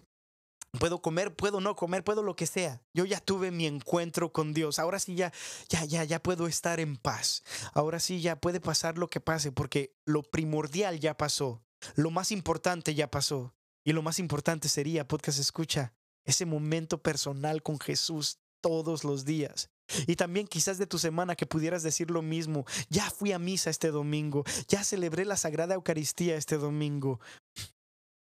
puedo 0.80 1.02
comer, 1.02 1.36
puedo 1.36 1.62
no 1.62 1.76
comer, 1.76 2.04
puedo 2.04 2.24
lo 2.24 2.36
que 2.36 2.46
sea. 2.46 2.82
Yo 2.94 3.06
ya 3.06 3.20
tuve 3.20 3.52
mi 3.52 3.66
encuentro 3.66 4.32
con 4.32 4.54
Dios. 4.54 4.80
Ahora 4.80 5.00
sí 5.00 5.16
ya, 5.16 5.32
ya, 5.70 5.86
ya, 5.86 6.04
ya 6.04 6.22
puedo 6.22 6.48
estar 6.48 6.80
en 6.80 6.98
paz. 6.98 7.44
Ahora 7.74 8.00
sí 8.00 8.22
ya 8.22 8.40
puede 8.40 8.60
pasar 8.60 8.98
lo 8.98 9.10
que 9.10 9.22
pase, 9.22 9.52
porque 9.52 9.96
lo 10.06 10.24
primordial 10.24 11.00
ya 11.00 11.18
pasó. 11.18 11.62
Lo 11.96 12.12
más 12.12 12.32
importante 12.32 12.94
ya 12.94 13.10
pasó. 13.10 13.54
Y 13.84 13.94
lo 13.94 14.04
más 14.04 14.20
importante 14.20 14.70
sería, 14.70 15.08
podcast 15.08 15.40
escucha, 15.40 15.94
ese 16.24 16.46
momento 16.46 17.02
personal 17.02 17.64
con 17.64 17.80
Jesús 17.80 18.38
todos 18.62 19.04
los 19.04 19.26
días. 19.26 19.70
Y 20.08 20.16
también 20.16 20.48
quizás 20.48 20.78
de 20.78 20.88
tu 20.88 20.98
semana 20.98 21.36
que 21.36 21.46
pudieras 21.46 21.84
decir 21.84 22.12
lo 22.12 22.22
mismo. 22.22 22.66
Ya 22.90 23.10
fui 23.10 23.32
a 23.32 23.40
misa 23.40 23.70
este 23.70 23.92
domingo. 23.92 24.44
Ya 24.68 24.84
celebré 24.84 25.26
la 25.26 25.38
Sagrada 25.38 25.76
Eucaristía 25.76 26.36
este 26.36 26.58
domingo. 26.58 27.20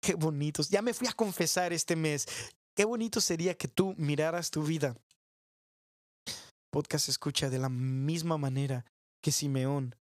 Qué 0.01 0.15
bonitos. 0.15 0.69
Ya 0.69 0.81
me 0.81 0.93
fui 0.93 1.07
a 1.07 1.13
confesar 1.13 1.73
este 1.73 1.95
mes. 1.95 2.27
Qué 2.75 2.85
bonito 2.85 3.21
sería 3.21 3.55
que 3.55 3.67
tú 3.67 3.93
miraras 3.97 4.51
tu 4.51 4.63
vida. 4.63 4.95
Podcast 6.71 7.09
escucha 7.09 7.49
de 7.49 7.59
la 7.59 7.69
misma 7.69 8.37
manera 8.37 8.85
que 9.21 9.31
Simeón 9.31 9.95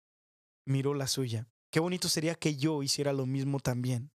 miró 0.67 0.93
la 0.93 1.07
suya. 1.07 1.47
Qué 1.71 1.79
bonito 1.79 2.09
sería 2.09 2.35
que 2.35 2.55
yo 2.55 2.83
hiciera 2.83 3.13
lo 3.13 3.25
mismo 3.25 3.59
también. 3.59 4.11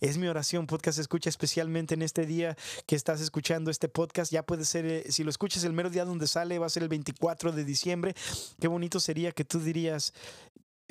Es 0.00 0.16
mi 0.16 0.26
oración, 0.26 0.66
podcast 0.66 0.98
escucha 0.98 1.28
especialmente 1.28 1.94
en 1.94 2.02
este 2.02 2.24
día 2.26 2.56
que 2.86 2.96
estás 2.96 3.20
escuchando 3.20 3.70
este 3.70 3.88
podcast. 3.88 4.32
Ya 4.32 4.44
puede 4.44 4.64
ser, 4.64 4.86
eh, 4.86 5.04
si 5.10 5.24
lo 5.24 5.30
escuchas 5.30 5.64
el 5.64 5.72
mero 5.72 5.90
día 5.90 6.04
donde 6.04 6.26
sale, 6.26 6.58
va 6.58 6.66
a 6.66 6.70
ser 6.70 6.82
el 6.82 6.88
24 6.88 7.52
de 7.52 7.64
diciembre. 7.64 8.14
Qué 8.60 8.68
bonito 8.68 9.00
sería 9.00 9.32
que 9.32 9.44
tú 9.44 9.60
dirías, 9.60 10.12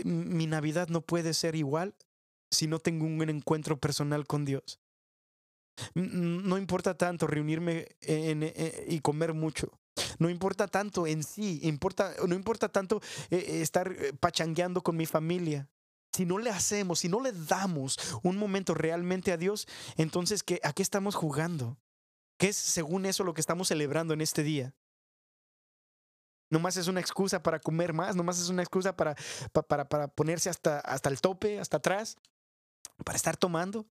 mi 0.03 0.45
Navidad 0.45 0.89
no 0.89 1.01
puede 1.01 1.33
ser 1.33 1.55
igual 1.55 1.95
si 2.49 2.67
no 2.67 2.79
tengo 2.79 3.05
un 3.05 3.29
encuentro 3.29 3.79
personal 3.79 4.27
con 4.27 4.45
Dios. 4.45 4.79
No 5.95 6.57
importa 6.57 6.95
tanto 6.95 7.27
reunirme 7.27 7.87
eh, 8.01 8.85
y 8.89 8.99
comer 8.99 9.33
mucho. 9.33 9.71
No 10.19 10.29
importa 10.29 10.67
tanto 10.67 11.07
en 11.07 11.23
sí, 11.23 11.59
importa, 11.63 12.13
no 12.27 12.35
importa 12.35 12.69
tanto 12.69 13.01
eh, 13.29 13.61
estar 13.61 13.95
pachangueando 14.19 14.81
con 14.81 14.95
mi 14.95 15.05
familia 15.05 15.69
si 16.13 16.25
no 16.25 16.37
le 16.37 16.49
hacemos, 16.49 16.99
si 16.99 17.09
no 17.09 17.21
le 17.21 17.31
damos 17.31 17.97
un 18.23 18.37
momento 18.37 18.73
realmente 18.73 19.31
a 19.31 19.37
Dios, 19.37 19.67
entonces 19.97 20.43
¿qué, 20.43 20.59
¿a 20.63 20.73
qué 20.73 20.81
estamos 20.81 21.15
jugando? 21.15 21.77
¿Qué 22.37 22.49
es 22.49 22.57
según 22.57 23.05
eso 23.05 23.23
lo 23.23 23.33
que 23.33 23.41
estamos 23.41 23.67
celebrando 23.67 24.13
en 24.13 24.21
este 24.21 24.43
día? 24.43 24.73
Nomás 26.49 26.75
es 26.75 26.87
una 26.87 26.99
excusa 26.99 27.41
para 27.41 27.59
comer 27.59 27.93
más, 27.93 28.15
nomás 28.15 28.39
es 28.39 28.49
una 28.49 28.61
excusa 28.61 28.95
para, 28.95 29.15
para, 29.67 29.87
para 29.87 30.07
ponerse 30.09 30.49
hasta, 30.49 30.79
hasta 30.79 31.09
el 31.09 31.21
tope, 31.21 31.59
hasta 31.59 31.77
atrás, 31.77 32.17
para 33.05 33.15
estar 33.15 33.37
tomando. 33.37 33.85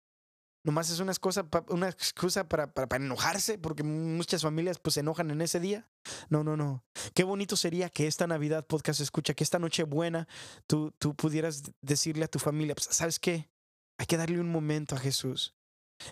Nomás 0.68 0.90
es 0.90 1.00
una 1.00 1.14
excusa, 1.14 1.48
una 1.70 1.88
excusa 1.88 2.50
para, 2.50 2.74
para, 2.74 2.98
enojarse, 2.98 3.58
porque 3.58 3.84
muchas 3.84 4.42
familias 4.42 4.80
pues 4.80 4.96
se 4.96 5.00
enojan 5.00 5.32
en 5.32 5.40
ese 5.40 5.62
día. 5.62 5.88
No, 6.28 6.44
no, 6.44 6.58
no. 6.58 6.84
Qué 7.14 7.24
bonito 7.24 7.56
sería 7.56 7.90
que 7.90 8.06
esta 8.06 8.28
Navidad 8.28 8.68
podcast 8.68 9.00
escucha, 9.00 9.34
que 9.34 9.46
esta 9.46 9.60
noche 9.60 9.84
buena 9.84 10.28
tú, 10.68 10.92
tú 11.00 11.16
pudieras 11.16 11.64
decirle 11.80 12.26
a 12.26 12.28
tu 12.28 12.38
familia, 12.38 12.76
pues, 12.76 12.90
¿sabes 12.92 13.18
qué? 13.18 13.50
Hay 13.98 14.08
que 14.08 14.18
darle 14.18 14.42
un 14.42 14.52
momento 14.52 14.96
a 14.96 15.00
Jesús. 15.00 15.56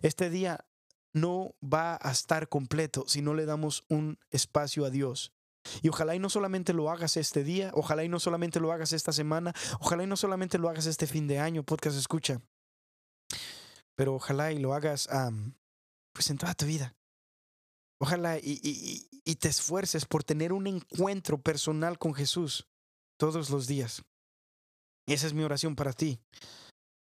Este 0.02 0.30
día 0.30 0.65
no 1.12 1.54
va 1.62 2.00
a 2.02 2.12
estar 2.12 2.48
completo 2.48 3.04
si 3.10 3.22
no 3.22 3.34
le 3.34 3.46
damos 3.46 3.84
un 3.89 4.20
espacio 4.32 4.86
a 4.86 4.89
Dios. 4.89 5.34
Y 5.82 5.89
ojalá 5.89 6.15
y 6.15 6.20
no 6.20 6.30
solamente 6.30 6.72
lo 6.72 6.89
hagas 6.89 7.18
este 7.18 7.44
día, 7.44 7.72
ojalá 7.74 8.06
y 8.06 8.08
no 8.08 8.22
solamente 8.22 8.62
lo 8.62 8.72
hagas 8.72 8.94
esta 8.94 9.12
semana, 9.12 9.54
ojalá 9.82 10.04
y 10.04 10.08
no 10.08 10.15
solamente 10.15 10.60
lo 10.60 10.70
hagas 10.70 10.86
este 10.86 11.08
fin 11.08 11.28
de 11.28 11.39
año, 11.39 11.63
podcast 11.63 11.98
escucha 11.98 12.39
pero 13.95 14.15
ojalá 14.15 14.51
y 14.51 14.60
lo 14.60 14.73
hagas 14.73 15.10
pues 16.13 16.29
en 16.29 16.38
toda 16.38 16.53
tu 16.53 16.65
vida. 16.65 16.95
Ojalá 17.99 18.38
y, 18.38 18.60
y, 18.62 19.08
y, 19.23 19.36
te 19.36 19.47
esfuerces 19.47 20.05
por 20.05 20.23
tener 20.23 20.51
un 20.51 20.67
encuentro 20.67 21.41
personal 21.41 21.97
con 21.97 22.13
Jesús 22.13 22.67
todos 23.17 23.49
los 23.49 23.67
días. 23.67 24.03
Esa 25.08 25.27
es 25.27 25.34
mi 25.34 25.43
oración 25.43 25.75
para 25.75 25.93
ti. 25.93 26.19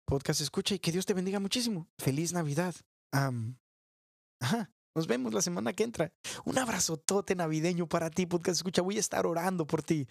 Podcast 0.06 0.40
escucha 0.40 0.74
y 0.74 0.78
que 0.78 0.92
Dios 0.92 1.04
te 1.04 1.14
bendiga 1.14 1.40
muchísimo. 1.40 1.88
Feliz 1.98 2.32
Navidad. 2.32 2.74
ajá. 3.12 4.70
Nos 4.94 5.06
vemos 5.06 5.32
la 5.32 5.42
semana 5.42 5.72
que 5.72 5.84
entra. 5.84 6.12
Un 6.44 6.58
abrazotote 6.58 7.36
navideño 7.36 7.88
para 7.88 8.10
ti, 8.10 8.26
podcast 8.26 8.56
escucha. 8.56 8.82
Voy 8.82 8.96
a 8.96 9.00
estar 9.00 9.26
orando 9.26 9.66
por 9.66 9.82
ti. 9.82 10.08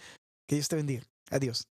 Que 0.48 0.56
Dios 0.56 0.70
te 0.70 0.76
bendiga. 0.76 1.04
Adiós. 1.30 1.68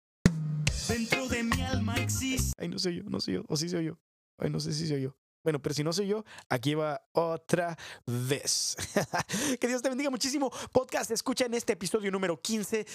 Dentro 0.89 1.29
de 1.29 1.45
mi 1.45 1.63
alma 1.63 1.95
existe. 1.97 2.53
Ay, 2.59 2.69
no 2.69 2.79
soy 2.79 2.97
yo, 2.97 3.03
no 3.05 3.21
soy 3.21 3.35
yo. 3.35 3.45
O 3.49 3.57
sí 3.57 3.69
soy 3.69 3.85
yo. 3.85 3.99
Ay, 4.39 4.51
no 4.51 4.61
sé 4.61 4.73
si 4.73 4.87
soy 4.87 5.03
yo. 5.03 5.17
Bueno, 5.45 5.61
pero 5.61 5.75
si 5.75 5.85
no 5.85 5.93
soy 5.93 6.07
yo, 6.07 6.25
aquí 6.49 6.75
va 6.75 7.07
otra 7.13 7.77
vez. 8.07 8.77
que 9.61 9.69
Dios 9.69 9.83
te 9.83 9.91
bendiga 9.91 10.09
muchísimo. 10.09 10.51
Podcast, 10.73 11.11
escucha 11.11 11.45
en 11.45 11.53
este 11.53 11.75
episodio 11.75 12.11
número 12.11 12.41
15. 12.41 12.87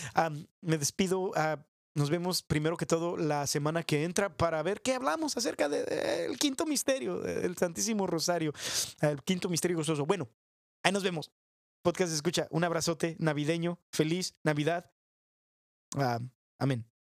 me 0.62 0.78
despido. 0.80 1.32
Ah, 1.36 1.64
nos 1.94 2.10
vemos 2.10 2.42
primero 2.42 2.76
que 2.76 2.86
todo 2.86 3.18
la 3.18 3.46
semana 3.46 3.84
que 3.84 4.04
entra 4.04 4.36
para 4.36 4.64
ver 4.64 4.82
qué 4.82 4.96
hablamos 4.96 5.38
acerca 5.38 5.70
del 5.70 6.38
quinto 6.38 6.66
misterio, 6.66 7.24
el 7.26 7.58
Santísimo 7.58 8.08
Rosario, 8.08 8.54
el 9.02 9.22
quinto 9.24 9.50
misterio 9.50 9.78
gozoso. 9.78 10.06
Bueno, 10.06 10.28
ahí 10.84 10.92
nos 10.92 11.04
vemos. 11.04 11.32
Podcast, 11.82 12.14
escucha. 12.14 12.48
Un 12.52 12.64
abrazote 12.64 13.16
navideño. 13.20 13.80
Feliz 13.92 14.36
Navidad. 14.44 14.92
amén. 16.58 16.99